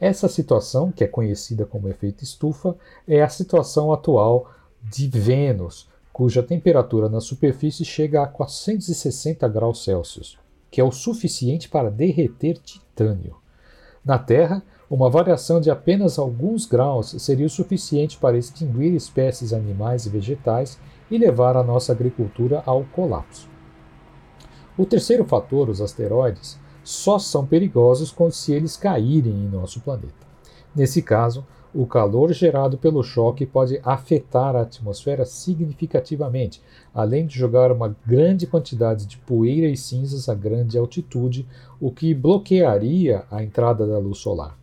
Essa 0.00 0.26
situação, 0.26 0.90
que 0.90 1.04
é 1.04 1.06
conhecida 1.06 1.66
como 1.66 1.86
efeito 1.86 2.24
estufa, 2.24 2.74
é 3.06 3.20
a 3.20 3.28
situação 3.28 3.92
atual 3.92 4.50
de 4.82 5.06
Vênus, 5.06 5.86
cuja 6.14 6.42
temperatura 6.42 7.06
na 7.10 7.20
superfície 7.20 7.84
chega 7.84 8.22
a 8.22 8.26
460 8.26 9.46
graus 9.48 9.84
Celsius, 9.84 10.38
que 10.70 10.80
é 10.80 10.84
o 10.84 10.90
suficiente 10.90 11.68
para 11.68 11.90
derreter 11.90 12.56
titânio. 12.56 13.36
Na 14.02 14.18
Terra, 14.18 14.62
uma 14.90 15.10
variação 15.10 15.60
de 15.60 15.70
apenas 15.70 16.18
alguns 16.18 16.64
graus 16.64 17.14
seria 17.18 17.46
o 17.46 17.50
suficiente 17.50 18.16
para 18.16 18.38
extinguir 18.38 18.94
espécies 18.94 19.52
animais 19.52 20.06
e 20.06 20.08
vegetais 20.08 20.78
e 21.10 21.18
levar 21.18 21.56
a 21.56 21.62
nossa 21.62 21.92
agricultura 21.92 22.62
ao 22.64 22.84
colapso. 22.84 23.48
O 24.78 24.86
terceiro 24.86 25.26
fator, 25.26 25.68
os 25.68 25.82
asteroides, 25.82 26.58
só 26.82 27.18
são 27.18 27.44
perigosos 27.46 28.10
quando 28.10 28.32
se 28.32 28.52
eles 28.52 28.76
caírem 28.76 29.32
em 29.32 29.48
nosso 29.48 29.80
planeta. 29.80 30.26
Nesse 30.74 31.02
caso, 31.02 31.44
o 31.74 31.86
calor 31.86 32.32
gerado 32.32 32.78
pelo 32.78 33.02
choque 33.02 33.44
pode 33.44 33.78
afetar 33.84 34.56
a 34.56 34.62
atmosfera 34.62 35.26
significativamente, 35.26 36.62
além 36.94 37.26
de 37.26 37.38
jogar 37.38 37.70
uma 37.70 37.94
grande 38.06 38.46
quantidade 38.46 39.04
de 39.04 39.18
poeira 39.18 39.68
e 39.68 39.76
cinzas 39.76 40.30
a 40.30 40.34
grande 40.34 40.78
altitude, 40.78 41.46
o 41.78 41.90
que 41.92 42.14
bloquearia 42.14 43.24
a 43.30 43.42
entrada 43.42 43.86
da 43.86 43.98
luz 43.98 44.18
solar. 44.18 44.57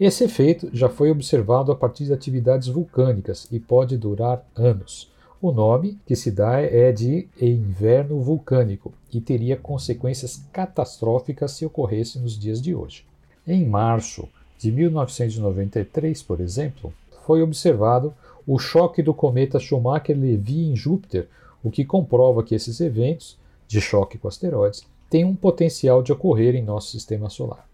Esse 0.00 0.24
efeito 0.24 0.70
já 0.72 0.88
foi 0.88 1.10
observado 1.10 1.70
a 1.70 1.76
partir 1.76 2.04
de 2.04 2.12
atividades 2.12 2.68
vulcânicas 2.68 3.46
e 3.50 3.60
pode 3.60 3.96
durar 3.96 4.44
anos. 4.54 5.10
O 5.40 5.50
nome 5.52 5.98
que 6.06 6.14
se 6.14 6.30
dá 6.30 6.60
é 6.60 6.92
de 6.92 7.28
inverno 7.40 8.20
vulcânico 8.20 8.92
e 9.12 9.20
teria 9.20 9.56
consequências 9.56 10.44
catastróficas 10.52 11.52
se 11.52 11.66
ocorresse 11.66 12.18
nos 12.18 12.38
dias 12.38 12.62
de 12.62 12.74
hoje. 12.74 13.04
Em 13.46 13.66
março 13.66 14.28
de 14.58 14.70
1993, 14.70 16.22
por 16.22 16.40
exemplo, 16.40 16.92
foi 17.26 17.42
observado 17.42 18.14
o 18.46 18.58
choque 18.58 19.02
do 19.02 19.12
cometa 19.12 19.58
Schumacher-Levy 19.58 20.70
em 20.70 20.76
Júpiter, 20.76 21.28
o 21.62 21.70
que 21.70 21.84
comprova 21.84 22.42
que 22.42 22.54
esses 22.54 22.80
eventos 22.80 23.36
de 23.66 23.80
choque 23.80 24.18
com 24.18 24.28
asteroides 24.28 24.86
têm 25.10 25.24
um 25.24 25.34
potencial 25.34 26.02
de 26.02 26.12
ocorrer 26.12 26.54
em 26.54 26.62
nosso 26.62 26.90
sistema 26.90 27.28
solar. 27.28 27.68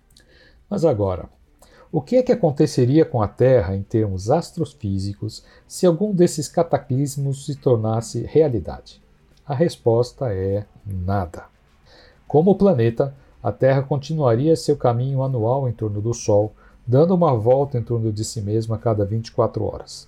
Mas 0.68 0.84
agora, 0.84 1.28
o 1.90 2.02
que 2.02 2.16
é 2.16 2.22
que 2.22 2.32
aconteceria 2.32 3.04
com 3.04 3.22
a 3.22 3.28
Terra 3.28 3.74
em 3.74 3.82
termos 3.82 4.30
astrofísicos 4.30 5.42
se 5.66 5.86
algum 5.86 6.14
desses 6.14 6.46
cataclismos 6.46 7.46
se 7.46 7.54
tornasse 7.54 8.22
realidade? 8.26 9.00
A 9.46 9.54
resposta 9.54 10.32
é 10.32 10.66
nada. 10.84 11.44
Como 12.26 12.56
planeta, 12.56 13.14
a 13.42 13.50
Terra 13.50 13.82
continuaria 13.82 14.54
seu 14.54 14.76
caminho 14.76 15.22
anual 15.22 15.66
em 15.66 15.72
torno 15.72 16.02
do 16.02 16.12
Sol, 16.12 16.52
dando 16.86 17.14
uma 17.14 17.34
volta 17.34 17.78
em 17.78 17.82
torno 17.82 18.12
de 18.12 18.22
si 18.22 18.42
mesma 18.42 18.76
a 18.76 18.78
cada 18.78 19.06
24 19.06 19.64
horas. 19.64 20.06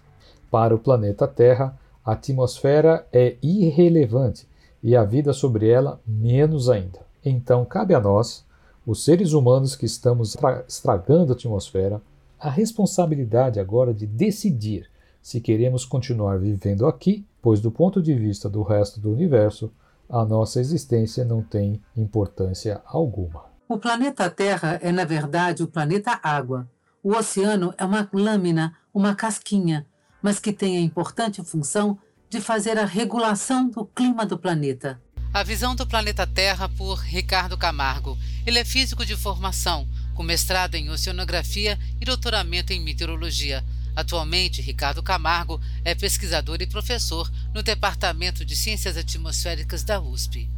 Para 0.51 0.75
o 0.75 0.79
planeta 0.79 1.27
Terra, 1.27 1.79
a 2.05 2.13
atmosfera 2.13 3.07
é 3.11 3.37
irrelevante 3.43 4.47
e 4.83 4.95
a 4.95 5.03
vida 5.03 5.33
sobre 5.33 5.69
ela 5.69 5.99
menos 6.07 6.69
ainda. 6.69 7.01
Então, 7.25 7.65
cabe 7.65 7.95
a 7.95 8.01
nós, 8.01 8.45
os 8.91 9.05
seres 9.05 9.35
humanos 9.35 9.77
que 9.77 9.87
estamos 9.87 10.37
estragando 10.67 11.33
a 11.33 11.37
atmosfera, 11.37 12.03
a 12.41 12.51
responsabilidade 12.51 13.61
agora 13.61 13.95
de 13.95 14.05
decidir 14.05 14.91
se 15.23 15.41
queremos 15.41 15.85
continuar 15.85 16.41
vivendo 16.41 16.85
aqui, 16.89 17.25
pois, 17.41 17.61
do 17.61 17.71
ponto 17.71 18.03
de 18.03 18.13
vista 18.15 18.49
do 18.49 18.65
resto 18.65 18.99
do 18.99 19.13
universo, 19.13 19.71
a 20.09 20.25
nossa 20.25 20.59
existência 20.59 21.25
não 21.25 21.41
tem 21.41 21.81
importância 21.97 22.83
alguma. 22.85 23.45
O 23.69 23.79
planeta 23.79 24.29
Terra 24.29 24.81
é, 24.83 24.91
na 24.91 25.05
verdade, 25.05 25.63
o 25.63 25.69
planeta 25.69 26.19
Água. 26.21 26.69
O 27.01 27.15
oceano 27.15 27.73
é 27.79 27.85
uma 27.85 28.09
lâmina, 28.13 28.77
uma 28.93 29.15
casquinha, 29.15 29.87
mas 30.21 30.41
que 30.41 30.53
tem 30.53 30.77
a 30.77 30.81
importante 30.81 31.45
função 31.45 31.97
de 32.29 32.41
fazer 32.41 32.77
a 32.77 32.85
regulação 32.85 33.69
do 33.69 33.85
clima 33.85 34.27
do 34.27 34.37
planeta. 34.37 35.01
A 35.33 35.45
visão 35.45 35.77
do 35.77 35.87
planeta 35.87 36.27
Terra 36.27 36.69
por 36.69 36.99
Ricardo 36.99 37.57
Camargo. 37.57 38.19
Ele 38.45 38.59
é 38.59 38.65
físico 38.65 39.07
de 39.07 39.17
formação, 39.17 39.87
com 40.17 40.25
mestrado 40.25 40.75
em 40.75 40.91
oceanografia 40.91 41.79
e 42.01 42.05
doutoramento 42.05 42.73
em 42.73 42.81
meteorologia. 42.81 43.63
Atualmente, 43.95 44.61
Ricardo 44.61 45.05
Camargo 45.05 45.61
é 45.85 45.95
pesquisador 45.95 46.61
e 46.61 46.67
professor 46.67 47.31
no 47.55 47.63
Departamento 47.63 48.45
de 48.45 48.57
Ciências 48.57 48.97
Atmosféricas 48.97 49.85
da 49.85 50.01
USP. 50.01 50.51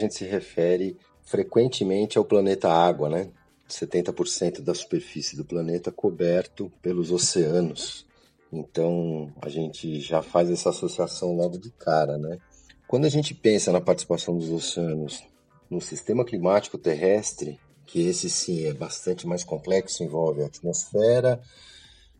A 0.00 0.02
gente 0.02 0.14
se 0.14 0.24
refere 0.24 0.96
frequentemente 1.22 2.16
ao 2.16 2.24
planeta 2.24 2.72
Água, 2.72 3.10
né? 3.10 3.28
70% 3.68 4.62
da 4.62 4.74
superfície 4.74 5.36
do 5.36 5.44
planeta 5.44 5.92
coberto 5.92 6.72
pelos 6.80 7.10
oceanos. 7.10 8.06
Então, 8.50 9.30
a 9.42 9.50
gente 9.50 10.00
já 10.00 10.22
faz 10.22 10.50
essa 10.50 10.70
associação 10.70 11.36
logo 11.36 11.58
de 11.58 11.70
cara, 11.70 12.16
né? 12.16 12.38
Quando 12.86 13.04
a 13.04 13.08
gente 13.08 13.34
pensa 13.34 13.72
na 13.72 13.80
participação 13.80 14.38
dos 14.38 14.48
oceanos 14.48 15.24
no 15.68 15.80
sistema 15.80 16.24
climático 16.24 16.78
terrestre, 16.78 17.58
que 17.84 18.06
esse 18.06 18.30
sim 18.30 18.64
é 18.64 18.72
bastante 18.72 19.26
mais 19.26 19.42
complexo, 19.42 20.04
envolve 20.04 20.42
a 20.42 20.46
atmosfera, 20.46 21.40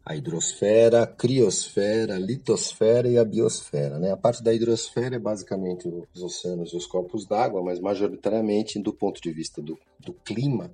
a 0.04 0.16
hidrosfera, 0.16 1.02
a 1.02 1.06
criosfera, 1.06 2.16
a 2.16 2.18
litosfera 2.18 3.08
e 3.08 3.16
a 3.16 3.24
biosfera. 3.24 4.00
Né? 4.00 4.10
A 4.10 4.16
parte 4.16 4.42
da 4.42 4.52
hidrosfera 4.52 5.14
é 5.14 5.20
basicamente 5.20 5.88
os 5.88 6.22
oceanos 6.22 6.72
e 6.72 6.76
os 6.76 6.86
corpos 6.86 7.26
d'água, 7.26 7.62
mas 7.62 7.78
majoritariamente, 7.78 8.80
do 8.80 8.92
ponto 8.92 9.20
de 9.20 9.30
vista 9.30 9.62
do, 9.62 9.78
do 10.00 10.12
clima, 10.12 10.72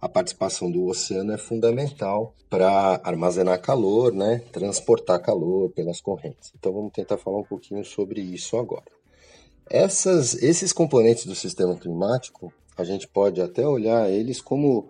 a 0.00 0.08
participação 0.08 0.70
do 0.70 0.86
oceano 0.86 1.32
é 1.32 1.38
fundamental 1.38 2.34
para 2.48 3.00
armazenar 3.04 3.60
calor, 3.60 4.12
né? 4.12 4.42
transportar 4.50 5.20
calor 5.20 5.70
pelas 5.70 6.00
correntes. 6.00 6.52
Então 6.58 6.72
vamos 6.72 6.92
tentar 6.92 7.18
falar 7.18 7.38
um 7.38 7.44
pouquinho 7.44 7.84
sobre 7.84 8.22
isso 8.22 8.56
agora. 8.58 8.93
Essas, 9.68 10.34
esses 10.42 10.72
componentes 10.72 11.26
do 11.26 11.34
sistema 11.34 11.74
climático, 11.76 12.52
a 12.76 12.84
gente 12.84 13.08
pode 13.08 13.40
até 13.40 13.66
olhar 13.66 14.10
eles 14.10 14.40
como 14.40 14.88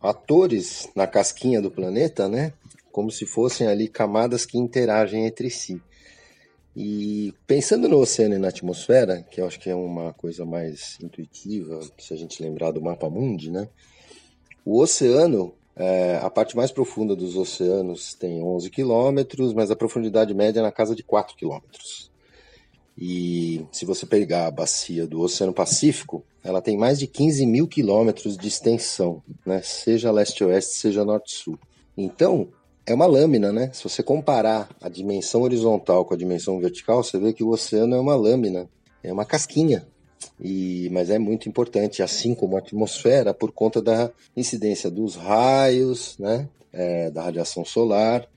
atores 0.00 0.88
na 0.94 1.06
casquinha 1.06 1.60
do 1.60 1.70
planeta, 1.70 2.28
né? 2.28 2.52
como 2.96 3.10
se 3.10 3.26
fossem 3.26 3.66
ali 3.66 3.88
camadas 3.88 4.46
que 4.46 4.56
interagem 4.56 5.26
entre 5.26 5.50
si. 5.50 5.78
E 6.74 7.34
pensando 7.46 7.90
no 7.90 7.98
oceano 7.98 8.34
e 8.34 8.38
na 8.38 8.48
atmosfera, 8.48 9.22
que 9.30 9.38
eu 9.38 9.46
acho 9.46 9.60
que 9.60 9.68
é 9.68 9.74
uma 9.74 10.14
coisa 10.14 10.46
mais 10.46 10.96
intuitiva, 11.02 11.78
se 11.98 12.14
a 12.14 12.16
gente 12.16 12.42
lembrar 12.42 12.70
do 12.70 12.80
mapa 12.80 13.10
mundi, 13.10 13.50
né? 13.50 13.68
O 14.64 14.80
oceano, 14.80 15.52
é, 15.76 16.18
a 16.22 16.30
parte 16.30 16.56
mais 16.56 16.72
profunda 16.72 17.14
dos 17.14 17.36
oceanos 17.36 18.14
tem 18.14 18.42
11 18.42 18.70
quilômetros, 18.70 19.52
mas 19.52 19.70
a 19.70 19.76
profundidade 19.76 20.32
média 20.32 20.60
é 20.60 20.62
na 20.62 20.72
casa 20.72 20.94
de 20.96 21.02
4 21.02 21.36
quilômetros. 21.36 22.10
E 22.98 23.66
se 23.70 23.84
você 23.84 24.06
pegar 24.06 24.46
a 24.46 24.50
bacia 24.50 25.06
do 25.06 25.20
Oceano 25.20 25.52
Pacífico, 25.52 26.24
ela 26.42 26.62
tem 26.62 26.76
mais 26.76 26.98
de 26.98 27.06
15 27.06 27.44
mil 27.44 27.68
quilômetros 27.68 28.36
de 28.36 28.48
extensão, 28.48 29.22
né? 29.44 29.60
seja 29.62 30.10
leste-oeste, 30.10 30.76
seja 30.76 31.04
norte-sul. 31.04 31.58
Então, 31.96 32.48
é 32.86 32.94
uma 32.94 33.06
lâmina, 33.06 33.52
né? 33.52 33.70
Se 33.72 33.82
você 33.82 34.02
comparar 34.02 34.68
a 34.80 34.88
dimensão 34.88 35.42
horizontal 35.42 36.04
com 36.04 36.14
a 36.14 36.16
dimensão 36.16 36.58
vertical, 36.60 37.02
você 37.02 37.18
vê 37.18 37.32
que 37.32 37.42
o 37.42 37.50
oceano 37.50 37.96
é 37.96 38.00
uma 38.00 38.14
lâmina, 38.14 38.68
é 39.02 39.12
uma 39.12 39.24
casquinha. 39.24 39.86
E, 40.40 40.88
mas 40.92 41.10
é 41.10 41.18
muito 41.18 41.48
importante, 41.48 42.02
assim 42.02 42.34
como 42.34 42.56
a 42.56 42.60
atmosfera, 42.60 43.34
por 43.34 43.50
conta 43.50 43.82
da 43.82 44.10
incidência 44.36 44.90
dos 44.90 45.16
raios, 45.16 46.16
né? 46.18 46.48
É, 46.72 47.10
da 47.10 47.22
radiação 47.22 47.64
solar, 47.64 48.28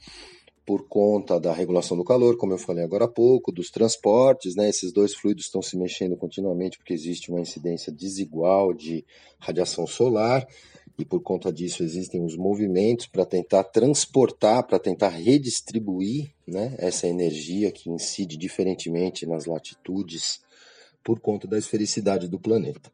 por 0.69 0.87
conta 0.87 1.39
da 1.39 1.51
regulação 1.51 1.97
do 1.97 2.03
calor, 2.03 2.37
como 2.37 2.53
eu 2.53 2.57
falei 2.59 2.83
agora 2.83 3.05
há 3.05 3.07
pouco, 3.07 3.51
dos 3.51 3.71
transportes, 3.71 4.55
né? 4.55 4.69
Esses 4.69 4.93
dois 4.93 5.15
fluidos 5.15 5.45
estão 5.45 5.63
se 5.63 5.75
mexendo 5.75 6.15
continuamente 6.15 6.77
porque 6.77 6.93
existe 6.93 7.31
uma 7.31 7.41
incidência 7.41 7.91
desigual 7.91 8.71
de 8.71 9.03
radiação 9.39 9.87
solar 9.87 10.47
e 10.95 11.03
por 11.03 11.23
conta 11.23 11.51
disso 11.51 11.81
existem 11.81 12.23
os 12.23 12.37
movimentos 12.37 13.07
para 13.07 13.25
tentar 13.25 13.63
transportar, 13.63 14.63
para 14.67 14.77
tentar 14.77 15.09
redistribuir 15.09 16.29
né, 16.45 16.75
essa 16.77 17.07
energia 17.07 17.71
que 17.71 17.89
incide 17.89 18.37
diferentemente 18.37 19.25
nas 19.25 19.47
latitudes 19.47 20.39
por 21.03 21.19
conta 21.19 21.47
da 21.47 21.57
esfericidade 21.57 22.27
do 22.27 22.39
planeta, 22.39 22.91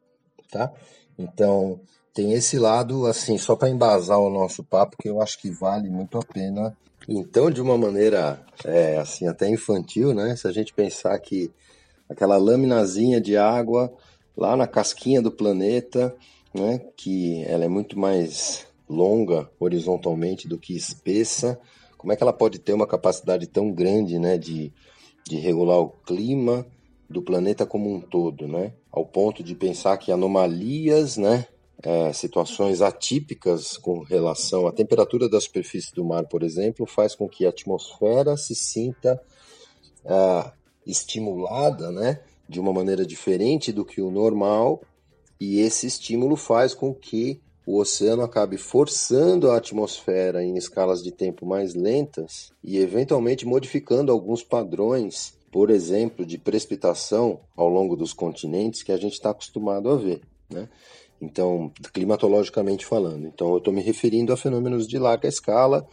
tá? 0.50 0.72
Então, 1.18 1.78
tem 2.16 2.32
esse 2.32 2.58
lado, 2.58 3.04
assim, 3.04 3.36
só 3.36 3.54
para 3.54 3.68
embasar 3.68 4.18
o 4.18 4.30
nosso 4.30 4.64
papo, 4.64 4.96
que 4.98 5.06
eu 5.06 5.20
acho 5.20 5.38
que 5.38 5.50
vale 5.50 5.90
muito 5.90 6.16
a 6.16 6.22
pena. 6.22 6.74
Então, 7.06 7.50
de 7.50 7.60
uma 7.60 7.76
maneira, 7.76 8.42
é, 8.64 8.96
assim, 8.96 9.28
até 9.28 9.46
infantil, 9.50 10.14
né? 10.14 10.34
Se 10.34 10.48
a 10.48 10.50
gente 10.50 10.72
pensar 10.72 11.18
que 11.18 11.52
aquela 12.08 12.38
laminazinha 12.38 13.20
de 13.20 13.36
água 13.36 13.92
lá 14.34 14.56
na 14.56 14.66
casquinha 14.66 15.20
do 15.20 15.30
planeta, 15.30 16.16
né, 16.54 16.80
que 16.96 17.44
ela 17.44 17.66
é 17.66 17.68
muito 17.68 17.98
mais 17.98 18.66
longa 18.88 19.50
horizontalmente 19.60 20.48
do 20.48 20.56
que 20.56 20.74
espessa, 20.74 21.60
como 21.98 22.14
é 22.14 22.16
que 22.16 22.22
ela 22.22 22.32
pode 22.32 22.58
ter 22.58 22.72
uma 22.72 22.86
capacidade 22.86 23.46
tão 23.46 23.70
grande 23.70 24.18
né, 24.18 24.38
de, 24.38 24.72
de 25.28 25.36
regular 25.36 25.80
o 25.80 25.90
clima 25.90 26.66
do 27.10 27.20
planeta 27.20 27.66
como 27.66 27.94
um 27.94 28.00
todo, 28.00 28.48
né? 28.48 28.72
ao 28.96 29.04
ponto 29.04 29.42
de 29.42 29.54
pensar 29.54 29.98
que 29.98 30.10
anomalias, 30.10 31.18
né, 31.18 31.46
é, 31.82 32.12
situações 32.12 32.80
atípicas 32.80 33.76
com 33.76 34.00
relação 34.00 34.66
à 34.66 34.72
temperatura 34.72 35.28
da 35.28 35.40
superfície 35.40 35.94
do 35.94 36.04
mar, 36.04 36.26
por 36.26 36.42
exemplo, 36.42 36.86
faz 36.86 37.14
com 37.14 37.28
que 37.28 37.44
a 37.44 37.50
atmosfera 37.50 38.36
se 38.36 38.54
sinta 38.54 39.20
é, 40.04 40.50
estimulada 40.86 41.90
né, 41.90 42.20
de 42.48 42.60
uma 42.60 42.72
maneira 42.72 43.04
diferente 43.04 43.72
do 43.72 43.84
que 43.84 44.00
o 44.00 44.10
normal 44.10 44.82
e 45.40 45.60
esse 45.60 45.86
estímulo 45.86 46.36
faz 46.36 46.74
com 46.74 46.94
que 46.94 47.40
o 47.66 47.78
oceano 47.78 48.22
acabe 48.22 48.56
forçando 48.56 49.50
a 49.50 49.56
atmosfera 49.56 50.42
em 50.42 50.56
escalas 50.56 51.02
de 51.02 51.10
tempo 51.10 51.44
mais 51.44 51.74
lentas 51.74 52.52
e 52.62 52.78
eventualmente 52.78 53.44
modificando 53.44 54.12
alguns 54.12 54.42
padrões, 54.42 55.36
por 55.50 55.68
exemplo, 55.68 56.24
de 56.24 56.38
precipitação 56.38 57.40
ao 57.56 57.68
longo 57.68 57.96
dos 57.96 58.12
continentes 58.12 58.84
que 58.84 58.92
a 58.92 58.96
gente 58.96 59.14
está 59.14 59.30
acostumado 59.30 59.90
a 59.90 59.96
ver. 59.96 60.22
Né? 60.48 60.68
Então, 61.20 61.72
climatologicamente 61.92 62.84
falando. 62.84 63.26
Então, 63.26 63.52
eu 63.52 63.58
estou 63.58 63.72
me 63.72 63.80
referindo 63.80 64.32
a 64.32 64.36
fenômenos 64.36 64.86
de 64.86 64.98
larga 64.98 65.28
escala 65.28 65.86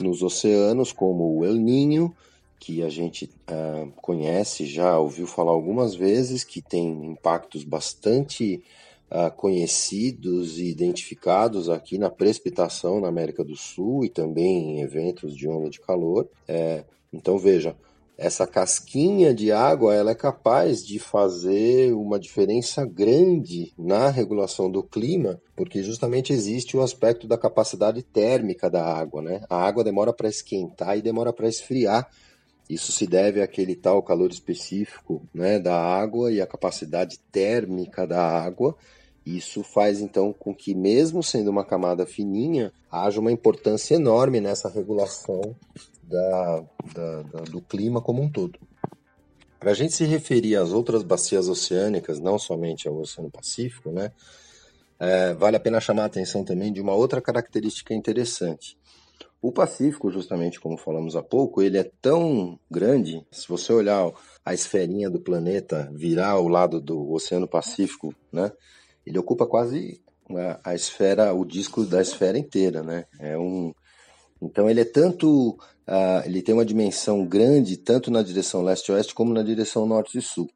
nos 0.00 0.22
oceanos, 0.22 0.92
como 0.92 1.36
o 1.36 1.44
El 1.44 1.54
Ninho, 1.54 2.14
que 2.60 2.82
a 2.82 2.88
gente 2.88 3.30
uh, 3.50 3.90
conhece, 4.00 4.66
já 4.66 4.98
ouviu 4.98 5.26
falar 5.26 5.52
algumas 5.52 5.94
vezes, 5.94 6.44
que 6.44 6.60
tem 6.60 7.06
impactos 7.06 7.64
bastante 7.64 8.62
uh, 9.10 9.34
conhecidos 9.36 10.58
e 10.58 10.68
identificados 10.68 11.68
aqui 11.68 11.98
na 11.98 12.10
precipitação 12.10 13.00
na 13.00 13.08
América 13.08 13.44
do 13.44 13.56
Sul 13.56 14.04
e 14.04 14.08
também 14.08 14.78
em 14.78 14.80
eventos 14.80 15.36
de 15.36 15.48
onda 15.48 15.70
de 15.70 15.80
calor. 15.80 16.28
É, 16.46 16.84
então 17.12 17.38
veja, 17.38 17.76
essa 18.18 18.48
casquinha 18.48 19.32
de 19.32 19.52
água 19.52 19.94
ela 19.94 20.10
é 20.10 20.14
capaz 20.14 20.84
de 20.84 20.98
fazer 20.98 21.94
uma 21.94 22.18
diferença 22.18 22.84
grande 22.84 23.72
na 23.78 24.10
regulação 24.10 24.68
do 24.68 24.82
clima, 24.82 25.40
porque 25.54 25.84
justamente 25.84 26.32
existe 26.32 26.76
o 26.76 26.82
aspecto 26.82 27.28
da 27.28 27.38
capacidade 27.38 28.02
térmica 28.02 28.68
da 28.68 28.84
água, 28.84 29.22
né? 29.22 29.42
A 29.48 29.64
água 29.64 29.84
demora 29.84 30.12
para 30.12 30.28
esquentar 30.28 30.98
e 30.98 31.02
demora 31.02 31.32
para 31.32 31.48
esfriar. 31.48 32.10
Isso 32.68 32.90
se 32.90 33.06
deve 33.06 33.40
àquele 33.40 33.76
tal 33.76 34.02
calor 34.02 34.30
específico 34.30 35.22
né, 35.32 35.60
da 35.60 35.74
água 35.74 36.32
e 36.32 36.40
a 36.40 36.46
capacidade 36.46 37.20
térmica 37.30 38.04
da 38.04 38.20
água 38.20 38.76
isso 39.36 39.62
faz 39.62 40.00
então 40.00 40.32
com 40.32 40.54
que, 40.54 40.74
mesmo 40.74 41.22
sendo 41.22 41.50
uma 41.50 41.64
camada 41.64 42.06
fininha, 42.06 42.72
haja 42.90 43.20
uma 43.20 43.32
importância 43.32 43.94
enorme 43.94 44.40
nessa 44.40 44.68
regulação 44.68 45.54
da, 46.02 46.64
da, 46.94 47.22
da, 47.22 47.40
do 47.42 47.60
clima 47.60 48.00
como 48.00 48.22
um 48.22 48.30
todo. 48.30 48.58
Para 49.58 49.72
a 49.72 49.74
gente 49.74 49.92
se 49.92 50.04
referir 50.04 50.56
às 50.56 50.72
outras 50.72 51.02
bacias 51.02 51.48
oceânicas, 51.48 52.20
não 52.20 52.38
somente 52.38 52.86
ao 52.86 52.96
Oceano 52.96 53.30
Pacífico, 53.30 53.90
né, 53.90 54.12
é, 55.00 55.34
vale 55.34 55.56
a 55.56 55.60
pena 55.60 55.80
chamar 55.80 56.04
a 56.04 56.06
atenção 56.06 56.44
também 56.44 56.72
de 56.72 56.80
uma 56.80 56.94
outra 56.94 57.20
característica 57.20 57.92
interessante. 57.92 58.78
O 59.40 59.52
Pacífico, 59.52 60.10
justamente 60.10 60.58
como 60.58 60.76
falamos 60.76 61.14
há 61.14 61.22
pouco, 61.22 61.62
ele 61.62 61.78
é 61.78 61.90
tão 62.00 62.58
grande, 62.70 63.24
se 63.30 63.48
você 63.48 63.72
olhar 63.72 64.10
a 64.44 64.54
esferinha 64.54 65.08
do 65.08 65.20
planeta 65.20 65.90
virar 65.92 66.30
ao 66.30 66.48
lado 66.48 66.80
do 66.80 67.12
Oceano 67.12 67.46
Pacífico, 67.46 68.14
né, 68.32 68.52
ele 69.08 69.18
ocupa 69.18 69.46
quase 69.46 70.00
a, 70.30 70.70
a 70.70 70.74
esfera, 70.74 71.32
o 71.32 71.44
disco 71.44 71.84
da 71.84 72.00
esfera 72.00 72.38
inteira, 72.38 72.82
né? 72.82 73.04
É 73.18 73.38
um, 73.38 73.72
então 74.40 74.68
ele 74.68 74.80
é 74.80 74.84
tanto, 74.84 75.50
uh, 75.50 76.22
ele 76.24 76.42
tem 76.42 76.54
uma 76.54 76.64
dimensão 76.64 77.26
grande 77.26 77.76
tanto 77.76 78.10
na 78.10 78.22
direção 78.22 78.62
leste-oeste 78.62 79.14
como 79.14 79.32
na 79.32 79.42
direção 79.42 79.86
norte 79.86 80.18
e 80.18 80.22
sul 80.22 80.48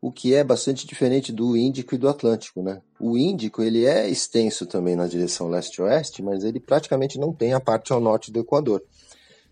o 0.00 0.12
que 0.12 0.34
é 0.34 0.44
bastante 0.44 0.86
diferente 0.86 1.32
do 1.32 1.56
Índico 1.56 1.94
e 1.94 1.98
do 1.98 2.08
Atlântico, 2.08 2.62
né? 2.62 2.80
O 3.00 3.18
Índico 3.18 3.62
ele 3.62 3.84
é 3.84 4.08
extenso 4.08 4.64
também 4.64 4.94
na 4.94 5.08
direção 5.08 5.48
leste-oeste, 5.48 6.22
mas 6.22 6.44
ele 6.44 6.60
praticamente 6.60 7.18
não 7.18 7.32
tem 7.32 7.52
a 7.52 7.60
parte 7.60 7.92
ao 7.92 8.00
norte 8.00 8.30
do 8.30 8.38
Equador. 8.38 8.82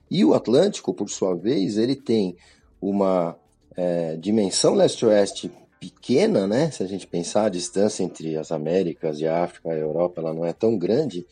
E 0.08 0.24
o 0.24 0.34
Atlântico, 0.34 0.94
por 0.94 1.10
sua 1.10 1.34
vez, 1.34 1.76
ele 1.76 1.96
tem 1.96 2.36
uma 2.80 3.36
é, 3.76 4.16
dimensão 4.16 4.74
leste-oeste 4.74 5.50
pequena, 5.80 6.46
né? 6.46 6.70
Se 6.70 6.82
a 6.82 6.86
gente 6.86 7.06
pensar 7.06 7.46
a 7.46 7.50
distância 7.50 8.02
entre 8.02 8.36
as 8.36 8.50
Américas 8.50 9.20
e 9.20 9.26
a 9.26 9.44
África 9.44 9.68
e 9.68 9.72
a 9.72 9.78
Europa, 9.78 10.20
ela 10.20 10.34
não 10.34 10.44
é 10.44 10.52
tão 10.52 10.76
grande, 10.78 11.26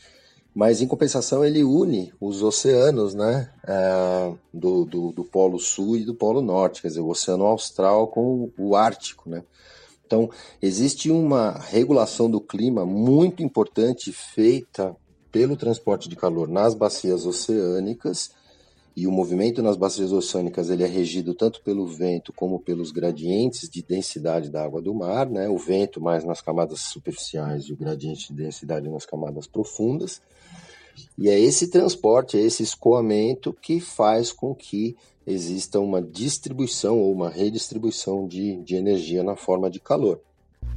mas 0.54 0.80
em 0.80 0.87
compensação 0.87 1.44
ele 1.44 1.64
une 1.64 2.12
os 2.20 2.42
oceanos 2.42 3.12
né, 3.14 3.50
é, 3.66 4.33
do, 4.52 4.85
do, 4.85 5.12
do, 5.12 5.24
Polo 5.24 5.59
Sul 5.59 5.96
e 5.96 6.04
do 6.04 6.14
Polo 6.14 6.40
Norte, 6.40 6.80
quer 6.80 6.88
dizer, 6.88 7.00
o 7.00 7.09
Oceano 7.09 7.44
Austral 7.44 8.07
com 8.07 8.50
o 8.57 8.76
Ártico. 8.76 9.28
Né? 9.28 9.42
Então, 10.07 10.30
existe 10.62 11.11
uma 11.11 11.59
regulação 11.59 12.30
do 12.30 12.40
clima 12.40 12.87
muito 12.87 13.42
importante 13.42 14.12
feita 14.12 14.94
pelo 15.33 15.57
transporte 15.57 16.09
de 16.09 16.14
calor 16.14 16.46
nas 16.46 16.74
bacias 16.74 17.26
oceânicas, 17.26 18.30
e 18.96 19.09
o 19.09 19.12
movimento 19.12 19.61
nas 19.61 19.76
bacias 19.76 20.12
oceânicas 20.12 20.70
ele 20.70 20.85
é 20.85 20.87
regido 20.87 21.35
tanto 21.35 21.61
pelo 21.62 21.87
vento 21.87 22.33
como 22.33 22.61
pelos 22.61 22.92
gradientes 22.92 23.68
de 23.68 23.83
densidade 23.83 24.48
da 24.48 24.64
água 24.64 24.80
do 24.80 24.94
mar, 24.94 25.28
né? 25.28 25.48
o 25.48 25.59
vento 25.59 26.00
mais 26.00 26.24
nas 26.24 26.40
camadas 26.40 26.80
superficiais 26.80 27.64
e 27.64 27.72
o 27.72 27.76
gradiente 27.76 28.28
de 28.33 28.42
densidade 28.42 28.88
nas 28.88 29.04
camadas 29.04 29.46
profundas. 29.48 30.22
E 31.18 31.28
é 31.28 31.38
esse 31.38 31.68
transporte, 31.68 32.37
é 32.37 32.40
esse 32.40 32.62
escoamento 32.62 33.52
que 33.52 33.80
faz 33.80 34.30
com 34.30 34.54
que 34.54 34.96
exista 35.26 35.80
uma 35.80 36.00
distribuição 36.00 36.98
ou 36.98 37.12
uma 37.12 37.30
redistribuição 37.30 38.28
de, 38.28 38.62
de 38.62 38.76
energia 38.76 39.24
na 39.24 39.35
forma 39.35 39.68
de 39.68 39.80
calor. 39.80 40.20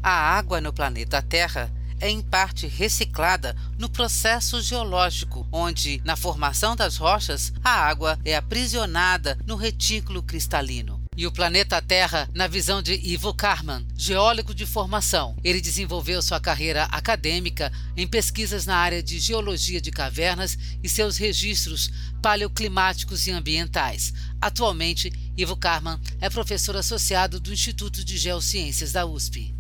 A 0.02 0.38
água 0.38 0.60
no 0.60 0.74
planeta 0.74 1.22
Terra 1.22 1.72
é 2.00 2.10
em 2.10 2.22
parte 2.22 2.68
reciclada 2.68 3.56
no 3.78 3.90
processo 3.90 4.62
geológico, 4.62 5.48
onde, 5.52 6.02
na 6.04 6.16
formação 6.16 6.76
das 6.76 6.98
rochas, 6.98 7.54
a 7.64 7.72
água 7.72 8.20
é 8.24 8.36
aprisionada 8.36 9.38
no 9.46 9.56
retículo 9.56 10.22
cristalino 10.22 11.08
e 11.18 11.26
o 11.26 11.32
planeta 11.32 11.82
Terra 11.82 12.30
na 12.32 12.46
visão 12.46 12.80
de 12.80 12.94
Ivo 12.94 13.34
Karman, 13.34 13.84
geólogo 13.98 14.54
de 14.54 14.68
formação. 14.68 15.36
Ele 15.44 15.60
desenvolveu 15.60 16.22
sua 16.22 16.40
carreira 16.40 16.84
acadêmica 16.84 17.72
em 17.98 18.06
pesquisas 18.06 18.68
na 18.68 18.78
área 18.78 19.02
de 19.02 19.18
geologia 19.18 19.82
de 19.82 19.90
cavernas 19.90 20.56
e 20.84 20.88
seus 20.88 21.18
registros 21.18 21.92
paleoclimáticos 22.22 23.26
e 23.26 23.32
ambientais. 23.32 24.14
Atualmente, 24.40 25.12
Ivo 25.36 25.58
Karman 25.58 26.00
é 26.22 26.30
professor 26.30 26.78
associado 26.78 27.40
do 27.40 27.52
Instituto 27.52 28.06
de 28.06 28.16
Geociências 28.16 28.92
da 28.92 29.04
USP. 29.04 29.57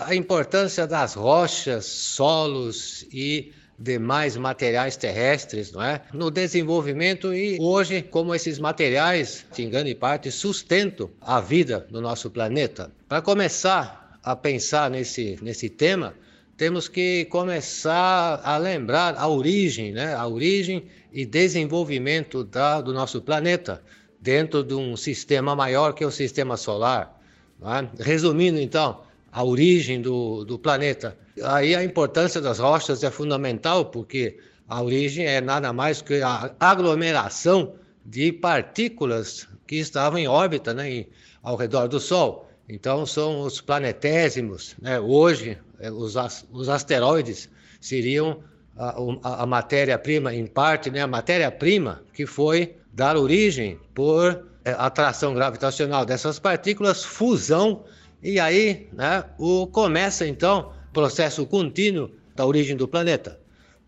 A 0.00 0.14
importância 0.14 0.86
das 0.86 1.12
rochas, 1.12 1.84
solos 1.84 3.06
e 3.12 3.52
demais 3.78 4.38
materiais 4.38 4.96
terrestres, 4.96 5.70
não 5.70 5.82
é? 5.82 6.00
No 6.14 6.30
desenvolvimento 6.30 7.34
e 7.34 7.58
hoje 7.60 8.00
como 8.00 8.34
esses 8.34 8.58
materiais, 8.58 9.44
em 9.58 9.68
grande 9.68 9.94
parte, 9.94 10.30
sustentam 10.30 11.10
a 11.20 11.40
vida 11.40 11.86
do 11.90 12.00
nosso 12.00 12.30
planeta. 12.30 12.90
Para 13.06 13.20
começar 13.20 14.18
a 14.22 14.34
pensar 14.34 14.90
nesse 14.90 15.38
nesse 15.42 15.68
tema, 15.68 16.14
temos 16.56 16.88
que 16.88 17.26
começar 17.26 18.40
a 18.42 18.56
lembrar 18.56 19.16
a 19.18 19.28
origem, 19.28 19.92
né? 19.92 20.14
A 20.14 20.26
origem 20.26 20.86
e 21.12 21.26
desenvolvimento 21.26 22.44
da, 22.44 22.80
do 22.80 22.94
nosso 22.94 23.20
planeta 23.20 23.82
dentro 24.18 24.62
de 24.62 24.72
um 24.72 24.96
sistema 24.96 25.54
maior 25.54 25.92
que 25.92 26.04
o 26.04 26.10
sistema 26.10 26.56
solar. 26.56 27.20
É? 27.62 28.02
Resumindo, 28.02 28.58
então, 28.58 29.02
a 29.32 29.42
origem 29.42 30.00
do, 30.02 30.44
do 30.44 30.58
planeta. 30.58 31.16
Aí 31.42 31.74
a 31.74 31.82
importância 31.82 32.40
das 32.40 32.58
rochas 32.58 33.02
é 33.02 33.10
fundamental, 33.10 33.86
porque 33.86 34.38
a 34.68 34.82
origem 34.82 35.26
é 35.26 35.40
nada 35.40 35.72
mais 35.72 36.02
que 36.02 36.20
a 36.22 36.54
aglomeração 36.60 37.74
de 38.04 38.30
partículas 38.30 39.48
que 39.66 39.76
estavam 39.76 40.18
em 40.18 40.28
órbita 40.28 40.74
né, 40.74 40.90
em, 40.90 41.08
ao 41.42 41.56
redor 41.56 41.88
do 41.88 41.98
Sol. 41.98 42.48
Então, 42.68 43.06
são 43.06 43.40
os 43.40 43.60
planetésimos. 43.60 44.76
Né? 44.80 45.00
Hoje, 45.00 45.58
é, 45.80 45.90
os, 45.90 46.14
os 46.52 46.68
asteroides 46.68 47.48
seriam 47.80 48.40
a, 48.76 48.94
a, 49.22 49.42
a 49.42 49.46
matéria-prima, 49.46 50.34
em 50.34 50.46
parte, 50.46 50.90
né? 50.90 51.00
a 51.00 51.06
matéria-prima 51.06 52.02
que 52.12 52.26
foi 52.26 52.76
dar 52.92 53.16
origem 53.16 53.80
por 53.94 54.46
é, 54.64 54.72
atração 54.72 55.34
gravitacional 55.34 56.04
dessas 56.04 56.38
partículas, 56.38 57.02
fusão 57.04 57.84
e 58.22 58.38
aí, 58.38 58.88
né, 58.92 59.24
o, 59.38 59.66
começa 59.66 60.26
então 60.26 60.72
o 60.90 60.92
processo 60.92 61.44
contínuo 61.46 62.10
da 62.36 62.46
origem 62.46 62.76
do 62.76 62.86
planeta. 62.86 63.40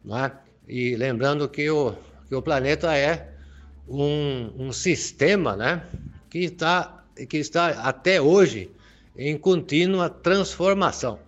Né? 0.05 0.33
E 0.69 0.97
lembrando 0.97 1.49
que 1.49 1.71
o, 1.71 1.95
que 2.29 2.35
o 2.35 2.43
planeta 2.43 2.97
é 2.97 3.33
um, 3.89 4.51
um 4.59 4.73
sistema 4.73 5.57
né, 5.57 5.83
que, 6.29 6.41
está, 6.41 7.05
que 7.29 7.37
está 7.37 7.69
até 7.69 8.21
hoje 8.21 8.71
em 9.17 9.39
contínua 9.39 10.11
transformação. 10.11 11.19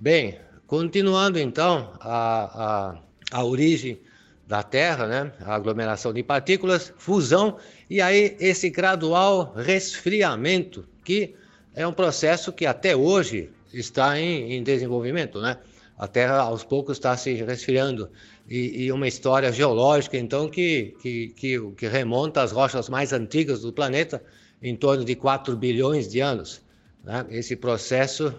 Bem, 0.00 0.38
continuando 0.66 1.38
então 1.38 1.92
a, 2.00 2.94
a, 3.32 3.38
a 3.38 3.44
origem 3.44 4.00
da 4.46 4.62
Terra, 4.62 5.06
né? 5.06 5.32
a 5.44 5.54
aglomeração 5.54 6.12
de 6.12 6.22
partículas, 6.22 6.92
fusão 6.96 7.58
e 7.90 8.00
aí 8.00 8.36
esse 8.38 8.70
gradual 8.70 9.52
resfriamento 9.54 10.86
que 11.04 11.34
é 11.76 11.86
um 11.86 11.92
processo 11.92 12.50
que 12.52 12.64
até 12.64 12.96
hoje 12.96 13.50
está 13.72 14.18
em, 14.18 14.54
em 14.54 14.62
desenvolvimento, 14.62 15.40
né? 15.40 15.58
A 15.98 16.08
Terra 16.08 16.38
aos 16.40 16.64
poucos 16.64 16.96
está 16.96 17.16
se 17.16 17.34
resfriando 17.34 18.10
e, 18.48 18.84
e, 18.84 18.92
uma 18.92 19.08
história 19.08 19.50
geológica 19.50 20.16
então 20.16 20.48
que, 20.48 20.94
que, 21.00 21.28
que, 21.28 21.70
que 21.76 21.86
remonta 21.86 22.42
às 22.42 22.52
rochas 22.52 22.88
mais 22.88 23.12
antigas 23.12 23.62
do 23.62 23.72
planeta 23.72 24.22
em 24.62 24.76
torno 24.76 25.04
de 25.04 25.14
4 25.14 25.56
bilhões 25.56 26.08
de 26.08 26.20
anos. 26.20 26.62
Né? 27.02 27.24
Esse 27.30 27.56
processo 27.56 28.34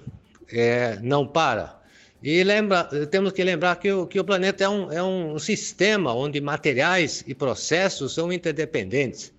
é, 0.52 1.00
não 1.02 1.26
para. 1.26 1.80
E 2.21 2.43
lembra, 2.43 2.84
temos 3.08 3.32
que 3.32 3.43
lembrar 3.43 3.76
que 3.78 3.91
o, 3.91 4.06
que 4.06 4.19
o 4.19 4.23
planeta 4.23 4.63
é 4.63 4.69
um, 4.69 4.91
é 4.91 5.04
um 5.04 5.38
sistema 5.39 6.13
onde 6.13 6.41
materiais 6.41 7.23
e 7.28 7.34
processos 7.34 8.13
são 8.13 8.32
interdependentes. 8.32 9.34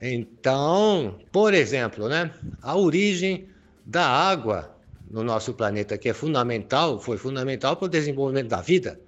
Então, 0.00 1.18
por 1.32 1.54
exemplo, 1.54 2.08
né, 2.08 2.30
a 2.62 2.76
origem 2.76 3.48
da 3.84 4.06
água 4.06 4.74
no 5.10 5.22
nosso 5.22 5.54
planeta, 5.54 5.96
que 5.96 6.08
é 6.08 6.14
fundamental, 6.14 6.98
foi 6.98 7.16
fundamental 7.16 7.76
para 7.76 7.86
o 7.86 7.88
desenvolvimento 7.88 8.48
da 8.48 8.60
vida. 8.60 9.00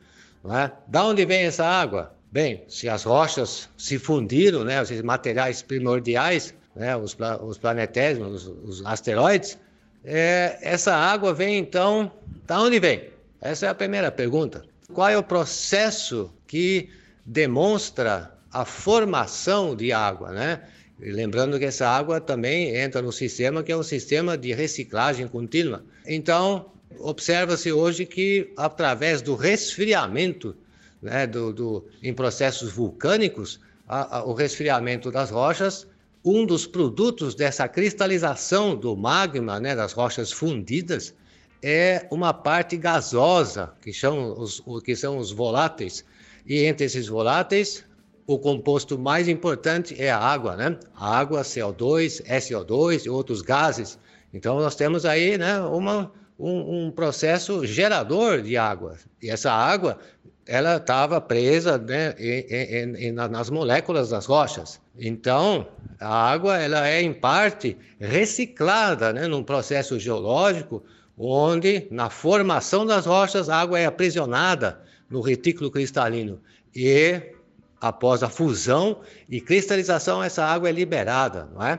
Não 0.45 0.57
é? 0.57 0.73
Da 0.87 1.05
onde 1.05 1.25
vem 1.25 1.45
essa 1.45 1.65
água? 1.65 2.15
Bem, 2.31 2.65
se 2.69 2.89
as 2.89 3.03
rochas 3.05 3.69
se 3.77 3.99
fundiram, 3.99 4.63
né, 4.65 4.81
os 4.81 4.91
materiais 5.03 5.63
primordiais, 5.63 6.55
né, 6.75 6.97
os, 6.97 7.17
os 7.43 7.59
planetésimos, 7.59 8.47
os, 8.47 8.81
os 8.81 8.87
asteroides, 8.87 9.59
é, 10.05 10.59
essa 10.61 10.95
água 10.95 11.35
vem 11.35 11.59
então, 11.59 12.13
da 12.47 12.61
onde 12.61 12.79
vem? 12.79 13.11
Essa 13.41 13.67
é 13.67 13.69
a 13.69 13.75
primeira 13.75 14.13
pergunta. 14.13 14.65
Qual 14.93 15.09
é 15.09 15.19
o 15.19 15.23
processo 15.23 16.33
que 16.47 16.89
demonstra 17.25 18.36
a 18.53 18.65
formação 18.65 19.75
de 19.75 19.93
água, 19.93 20.33
né? 20.33 20.63
Lembrando 20.99 21.59
que 21.59 21.65
essa 21.67 21.87
água 21.87 22.21
também 22.21 22.75
entra 22.75 23.03
no 23.03 23.13
sistema 23.13 23.63
que 23.63 23.71
é 23.71 23.77
um 23.77 23.83
sistema 23.83 24.37
de 24.37 24.53
reciclagem 24.55 25.29
contínua. 25.29 25.85
Então, 26.07 26.71
observa-se 26.99 27.71
hoje 27.71 28.07
que 28.07 28.53
através 28.57 29.21
do 29.21 29.35
resfriamento 29.35 30.57
né, 31.03 31.27
do, 31.27 31.53
do, 31.53 31.85
em 32.03 32.15
processos 32.15 32.73
vulcânicos, 32.73 33.61
a, 33.87 34.19
a, 34.19 34.25
o 34.25 34.33
resfriamento 34.33 35.11
das 35.11 35.31
rochas, 35.31 35.87
um 36.25 36.45
dos 36.45 36.67
produtos 36.67 37.35
dessa 37.35 37.69
cristalização 37.69 38.75
do 38.75 38.97
magma, 38.97 39.61
né, 39.61 39.77
das 39.77 39.93
rochas 39.93 40.33
fundidas, 40.33 41.15
é 41.63 42.07
uma 42.11 42.35
parte 42.35 42.77
gasosa, 42.77 43.73
que 43.81 43.93
são 43.93 44.39
os, 44.39 44.63
que 44.85 44.97
são 44.97 45.19
os 45.19 45.31
voláteis. 45.31 46.05
E 46.47 46.65
entre 46.65 46.87
esses 46.87 47.07
voláteis, 47.07 47.85
o 48.27 48.39
composto 48.39 48.99
mais 48.99 49.29
importante 49.29 49.95
é 50.01 50.11
a 50.11 50.19
água, 50.19 50.57
né? 50.57 50.77
A 50.95 51.19
água, 51.19 51.43
CO2, 51.43 52.23
SO2 52.27 53.07
e 53.07 53.09
outros 53.09 53.41
gases. 53.41 53.99
Então 54.35 54.59
nós 54.59 54.75
temos 54.75 55.05
aí, 55.05 55.39
né, 55.39 55.61
uma 55.61 56.13
um, 56.39 56.87
um 56.87 56.91
processo 56.91 57.65
gerador 57.65 58.43
de 58.43 58.57
água. 58.57 58.97
E 59.23 59.31
essa 59.31 59.51
água 59.51 59.99
ela 60.47 60.77
estava 60.77 61.21
presa 61.21 61.77
né, 61.77 62.15
em, 62.19 63.09
em, 63.09 63.13
nas 63.13 63.51
moléculas 63.51 64.11
das 64.11 64.27
rochas. 64.27 64.81
Então, 64.97 65.67
a 65.99 66.31
água 66.31 66.57
ela 66.57 66.87
é 66.87 67.03
em 67.03 67.13
parte 67.13 67.77
reciclada 67.99 69.13
né, 69.13 69.27
num 69.27 69.43
processo 69.43 69.99
geológico, 69.99 70.85
onde 71.19 71.89
na 71.91 72.11
formação 72.11 72.87
das 72.87 73.07
rochas 73.07 73.49
a 73.49 73.57
água 73.57 73.81
é 73.81 73.87
aprisionada 73.87 74.81
no 75.11 75.21
retículo 75.21 75.71
cristalino 75.71 76.41
e 76.75 77.36
após 77.81 78.23
a 78.23 78.29
fusão 78.29 79.01
e 79.29 79.41
cristalização 79.41 80.23
essa 80.23 80.45
água 80.45 80.69
é 80.69 80.73
liberada, 80.73 81.49
não 81.55 81.65
é? 81.65 81.79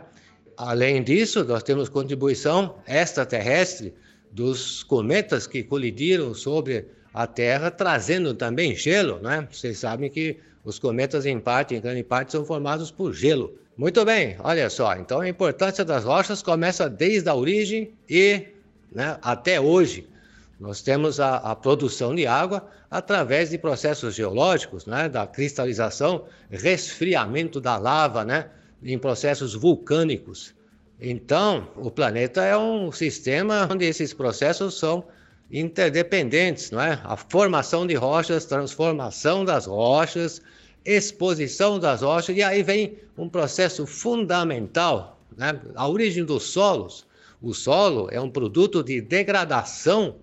Além 0.55 1.03
disso, 1.03 1.43
nós 1.43 1.61
temos 1.61 1.87
contribuição 1.87 2.75
extraterrestre 2.87 3.93
dos 4.31 4.83
cometas 4.83 5.45
que 5.45 5.63
colidiram 5.63 6.33
sobre 6.33 6.87
a 7.13 7.25
Terra, 7.27 7.71
trazendo 7.71 8.33
também 8.33 8.75
gelo, 8.75 9.19
né? 9.19 9.47
Vocês 9.51 9.79
sabem 9.79 10.09
que 10.09 10.37
os 10.63 10.77
cometas, 10.79 11.25
em 11.25 11.39
parte, 11.39 11.75
em 11.75 11.81
grande 11.81 12.03
parte, 12.03 12.31
são 12.31 12.43
formados 12.43 12.91
por 12.91 13.13
gelo. 13.13 13.57
Muito 13.77 14.03
bem, 14.03 14.35
olha 14.39 14.69
só. 14.69 14.95
Então, 14.95 15.21
a 15.21 15.29
importância 15.29 15.85
das 15.85 16.03
rochas 16.03 16.41
começa 16.41 16.89
desde 16.89 17.29
a 17.29 17.35
origem 17.35 17.93
e 18.09 18.47
né, 18.91 19.17
até 19.21 19.61
hoje. 19.61 20.07
Nós 20.59 20.81
temos 20.81 21.19
a, 21.19 21.37
a, 21.37 21.55
produção 21.55 22.15
de 22.15 22.25
água 22.25 22.67
através 22.89 23.51
de 23.51 23.59
processos 23.59 24.15
geológicos, 24.15 24.87
né, 24.87 25.07
da 25.07 25.27
cristalização, 25.27 26.25
resfriamento 26.49 27.61
da 27.61 27.77
lava, 27.77 28.25
né, 28.25 28.49
em 28.81 28.97
processos 28.97 29.53
vulcânicos. 29.53 30.55
Então, 30.99 31.67
o 31.75 31.91
planeta 31.91 32.43
é 32.43 32.57
um 32.57 32.91
sistema 32.91 33.69
onde 33.71 33.85
esses 33.85 34.13
processos 34.13 34.79
são 34.79 35.05
interdependentes, 35.51 36.71
não 36.71 36.81
é? 36.81 36.99
A 37.03 37.15
formação 37.15 37.85
de 37.85 37.93
rochas, 37.93 38.45
transformação 38.45 39.45
das 39.45 39.67
rochas, 39.67 40.41
exposição 40.83 41.79
das 41.79 42.01
rochas, 42.01 42.35
e 42.35 42.41
aí 42.41 42.63
vem 42.63 42.97
um 43.15 43.29
processo 43.29 43.85
fundamental, 43.85 45.21
né? 45.37 45.59
A 45.75 45.87
origem 45.87 46.25
dos 46.25 46.43
solos. 46.43 47.05
O 47.39 47.53
solo 47.53 48.09
é 48.11 48.19
um 48.19 48.29
produto 48.29 48.83
de 48.83 48.99
degradação 48.99 50.15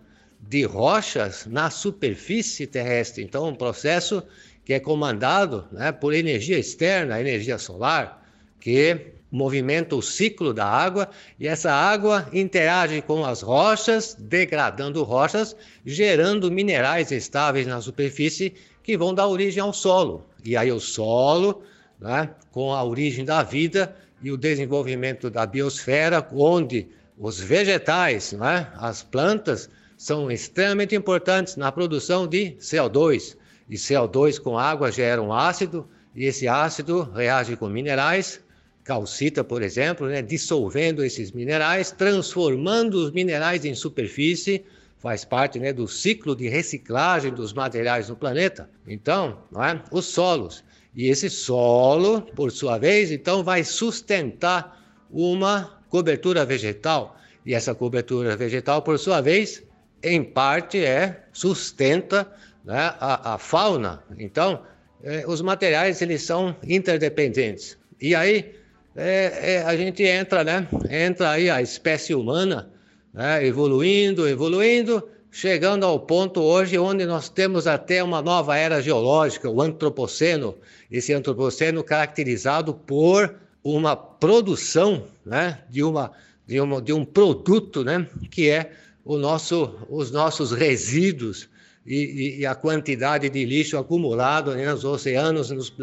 de 0.49 0.65
rochas 0.65 1.47
na 1.47 1.71
superfície 1.71 2.67
terrestre. 2.67 3.23
Então, 3.23 3.49
um 3.49 3.55
processo 3.55 4.23
que 4.65 4.73
é 4.73 4.81
comandado 4.81 5.67
né, 5.73 5.93
por 5.93 6.15
energia 6.15 6.59
externa, 6.59 7.21
energia 7.21 7.59
solar, 7.59 8.23
que 8.61 9.13
movimenta 9.31 9.97
o 9.97 10.03
ciclo 10.03 10.55
da 10.55 10.65
água 10.65 11.11
e 11.41 11.49
essa 11.49 11.73
água 11.73 12.29
interage 12.33 13.03
com 13.03 13.25
as 13.25 13.43
rochas, 13.43 14.17
degradando 14.19 15.03
rochas, 15.03 15.57
gerando 15.85 16.51
minerais 16.51 17.11
estáveis 17.11 17.67
na 17.67 17.81
superfície 17.81 18.55
que 18.83 18.97
vão 18.97 19.13
dar 19.13 19.27
origem 19.27 19.61
ao 19.61 19.73
solo. 19.73 20.25
E 20.45 20.57
aí 20.57 20.71
o 20.71 20.79
solo, 20.79 21.63
né, 22.01 22.31
com 22.53 22.73
a 22.73 22.85
origem 22.85 23.25
da 23.25 23.43
vida 23.43 23.95
e 24.23 24.31
o 24.31 24.37
desenvolvimento 24.37 25.29
da 25.29 25.45
biosfera, 25.45 26.27
onde 26.33 26.87
os 27.19 27.41
vegetais, 27.41 28.33
né, 28.33 28.69
as 28.77 29.03
plantas, 29.03 29.69
são 29.97 30.31
extremamente 30.31 30.95
importantes 30.95 31.57
na 31.57 31.71
produção 31.71 32.27
de 32.27 32.57
CO2. 32.59 33.37
E 33.69 33.77
CO2 33.77 34.41
com 34.41 34.59
água 34.59 34.93
gera 34.93 35.23
um 35.23 35.33
ácido, 35.33 35.89
e 36.15 36.25
esse 36.25 36.47
ácido 36.47 37.03
reage 37.15 37.57
com 37.57 37.69
minerais, 37.69 38.41
calcita, 38.85 39.43
por 39.43 39.63
exemplo, 39.63 40.07
né, 40.07 40.21
dissolvendo 40.21 41.03
esses 41.03 41.33
minerais, 41.33 41.91
transformando 41.91 42.95
os 42.95 43.11
minerais 43.11 43.65
em 43.65 43.75
superfície, 43.75 44.63
faz 44.99 45.25
parte 45.25 45.59
né, 45.59 45.73
do 45.73 45.89
ciclo 45.89 46.37
de 46.37 46.49
reciclagem 46.49 47.33
dos 47.33 47.53
materiais 47.53 48.09
no 48.09 48.17
planeta. 48.17 48.71
Então, 48.87 49.39
é? 49.57 49.81
os 49.91 50.07
solos. 50.07 50.63
E 50.95 51.09
esse 51.09 51.29
solo, 51.29 52.23
por 52.23 52.53
sua 52.53 52.79
vez, 52.79 53.11
então 53.11 53.43
vai 53.43 53.65
sustentar 53.65 54.81
uma 55.11 55.79
cobertura 55.89 56.45
vegetal. 56.45 57.19
E 57.45 57.53
essa 57.55 57.75
cobertura 57.75 58.37
vegetal, 58.37 58.81
por 58.81 58.99
sua 58.99 59.21
vez, 59.21 59.63
em 60.05 60.23
parte 60.23 60.85
é 60.85 61.25
sustenta 61.33 62.31
né, 62.65 62.95
a, 63.01 63.35
a, 63.35 63.39
fauna. 63.39 64.03
Então, 64.19 64.63
é, 65.03 65.25
os 65.27 65.41
materiais 65.41 66.01
eles 66.03 66.23
são 66.23 66.55
interdependentes. 66.67 67.77
E 68.01 68.15
aí 68.15 68.55
é, 68.97 69.55
é, 69.55 69.63
a 69.63 69.77
gente 69.77 70.03
entra, 70.03 70.45
né? 70.45 70.69
Entra 70.89 71.31
aí 71.31 71.51
a 71.51 71.61
espécie 71.61 72.15
humana, 72.15 72.71
né? 73.13 73.45
evoluindo, 73.45 74.29
evoluindo, 74.29 75.09
chegando 75.31 75.85
ao 75.85 75.99
ponto 75.99 76.41
hoje 76.41 76.79
onde 76.79 77.05
nós 77.05 77.29
temos 77.29 77.67
até 77.67 78.03
uma 78.03 78.23
nova 78.23 78.57
era 78.57 78.81
geológica, 78.81 79.51
o 79.51 79.61
antropoceno. 79.61 80.57
Esse 80.91 81.13
antropoceno 81.13 81.83
caracterizado 81.83 82.73
por 82.75 83.35
uma 83.63 83.97
produção, 83.97 85.05
né? 85.25 85.61
De 85.69 85.83
uma 85.83 86.13
de, 86.47 86.61
uma, 86.61 86.81
de 86.81 86.93
um 86.93 87.05
produto, 87.05 87.83
né? 87.83 88.07
Que 88.31 88.51
é 88.51 88.73
nosso, 89.05 89.79
os 89.89 90.11
nossos 90.11 90.53
resíduos 90.53 91.49
e, 91.87 92.39
e, 92.41 92.47
a 92.47 92.55
quantidade 92.55 93.29
de 93.29 93.45
lixo 93.45 93.77
acumulado 93.77 94.55
né, 94.55 94.71
nos 94.71 94.85
oceanos, 94.85 95.51
nos, 95.51 95.75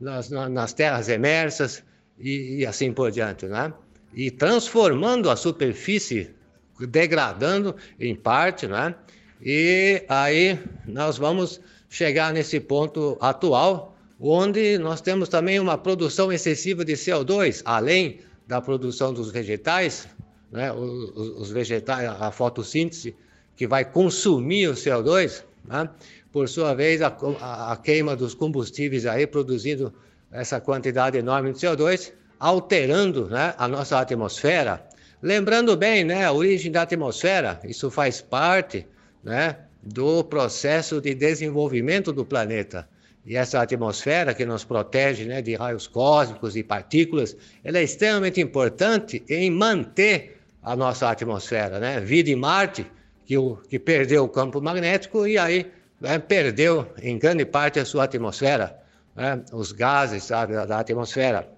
nas, 0.00 0.30
nas 0.30 0.72
terras 0.72 1.08
emersas, 1.08 1.82
e, 2.20 2.58
e 2.58 2.66
assim 2.66 2.92
por 2.92 3.10
diante, 3.10 3.46
né? 3.46 3.72
E 4.14 4.30
transformando 4.30 5.30
a 5.30 5.36
superfície, 5.36 6.30
degradando 6.78 7.74
em 7.98 8.14
parte, 8.14 8.66
né? 8.66 8.94
E 9.42 10.04
aí 10.08 10.58
nós 10.86 11.16
vamos 11.16 11.60
chegar 11.88 12.32
nesse 12.32 12.60
ponto 12.60 13.16
atual, 13.20 13.96
onde 14.20 14.78
nós 14.78 15.00
temos 15.00 15.28
também 15.28 15.58
uma 15.58 15.78
produção 15.78 16.30
excessiva 16.30 16.84
de 16.84 16.92
CO2, 16.92 17.62
além 17.64 18.20
da 18.46 18.60
produção 18.60 19.12
dos 19.14 19.30
vegetais, 19.30 20.08
né? 20.50 20.72
os, 20.72 21.10
os 21.16 21.50
vegetais, 21.50 22.08
a 22.08 22.30
fotossíntese 22.30 23.14
que 23.56 23.66
vai 23.66 23.84
consumir 23.84 24.68
o 24.68 24.74
CO2, 24.74 25.44
né? 25.64 25.88
por 26.32 26.48
sua 26.48 26.74
vez 26.74 27.02
a, 27.02 27.08
a, 27.40 27.76
queima 27.76 28.16
dos 28.16 28.34
combustíveis 28.34 29.06
aí 29.06 29.26
produzindo 29.26 29.92
essa 30.30 30.60
quantidade 30.60 31.18
enorme 31.18 31.52
de 31.52 31.58
CO2, 31.58 32.12
alterando 32.38 33.28
né, 33.28 33.54
a 33.58 33.66
nossa 33.66 33.98
atmosfera. 33.98 34.86
Lembrando 35.22 35.76
bem, 35.76 36.04
né, 36.04 36.24
a 36.24 36.32
origem 36.32 36.72
da 36.72 36.82
atmosfera, 36.82 37.60
isso 37.64 37.90
faz 37.90 38.22
parte 38.22 38.86
né, 39.22 39.56
do 39.82 40.24
processo 40.24 41.00
de 41.00 41.14
desenvolvimento 41.14 42.12
do 42.12 42.24
planeta. 42.24 42.88
E 43.26 43.36
essa 43.36 43.60
atmosfera 43.60 44.32
que 44.32 44.46
nos 44.46 44.64
protege 44.64 45.26
né, 45.26 45.42
de 45.42 45.54
raios 45.54 45.86
cósmicos 45.86 46.56
e 46.56 46.62
partículas, 46.62 47.36
ela 47.62 47.78
é 47.78 47.82
extremamente 47.82 48.40
importante 48.40 49.22
em 49.28 49.50
manter 49.50 50.39
a 50.62 50.76
nossa 50.76 51.10
atmosfera. 51.10 51.78
Né? 51.78 52.00
Vida 52.00 52.30
em 52.30 52.36
Marte, 52.36 52.86
que, 53.24 53.36
o, 53.36 53.56
que 53.56 53.78
perdeu 53.78 54.24
o 54.24 54.28
campo 54.28 54.60
magnético 54.60 55.26
e 55.26 55.38
aí 55.38 55.70
né, 56.00 56.18
perdeu 56.18 56.86
em 57.02 57.18
grande 57.18 57.44
parte 57.44 57.78
a 57.78 57.84
sua 57.84 58.04
atmosfera 58.04 58.80
né, 59.14 59.42
os 59.52 59.72
gases 59.72 60.24
sabe, 60.24 60.54
da 60.54 60.80
atmosfera. 60.80 61.48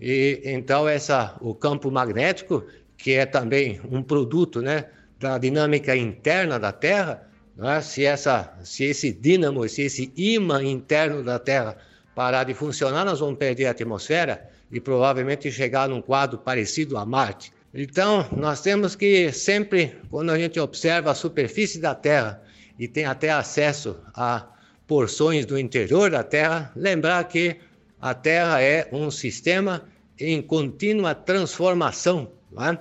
E 0.00 0.42
então 0.44 0.88
essa, 0.88 1.36
o 1.40 1.54
campo 1.54 1.90
magnético, 1.90 2.64
que 2.96 3.12
é 3.12 3.24
também 3.24 3.80
um 3.90 4.02
produto 4.02 4.60
né, 4.60 4.86
da 5.18 5.38
dinâmica 5.38 5.96
interna 5.96 6.58
da 6.58 6.72
Terra, 6.72 7.26
né, 7.56 7.80
se, 7.80 8.04
essa, 8.04 8.54
se 8.62 8.84
esse 8.84 9.12
dínamo, 9.12 9.66
se 9.68 9.82
esse 9.82 10.12
imã 10.16 10.62
interno 10.62 11.22
da 11.22 11.38
Terra 11.38 11.76
parar 12.14 12.44
de 12.44 12.54
funcionar, 12.54 13.04
nós 13.04 13.20
vamos 13.20 13.38
perder 13.38 13.66
a 13.66 13.70
atmosfera 13.70 14.48
e 14.70 14.80
provavelmente 14.80 15.50
chegar 15.52 15.88
num 15.88 16.02
quadro 16.02 16.38
parecido 16.38 16.96
a 16.98 17.06
Marte. 17.06 17.52
Então, 17.78 18.26
nós 18.34 18.62
temos 18.62 18.96
que 18.96 19.30
sempre, 19.32 19.92
quando 20.08 20.30
a 20.30 20.38
gente 20.38 20.58
observa 20.58 21.10
a 21.10 21.14
superfície 21.14 21.78
da 21.78 21.94
Terra 21.94 22.42
e 22.78 22.88
tem 22.88 23.04
até 23.04 23.28
acesso 23.28 23.98
a 24.14 24.46
porções 24.86 25.44
do 25.44 25.58
interior 25.58 26.10
da 26.10 26.22
Terra, 26.22 26.72
lembrar 26.74 27.22
que 27.24 27.56
a 28.00 28.14
Terra 28.14 28.62
é 28.62 28.88
um 28.90 29.10
sistema 29.10 29.86
em 30.18 30.40
contínua 30.40 31.14
transformação. 31.14 32.32
É? 32.58 32.78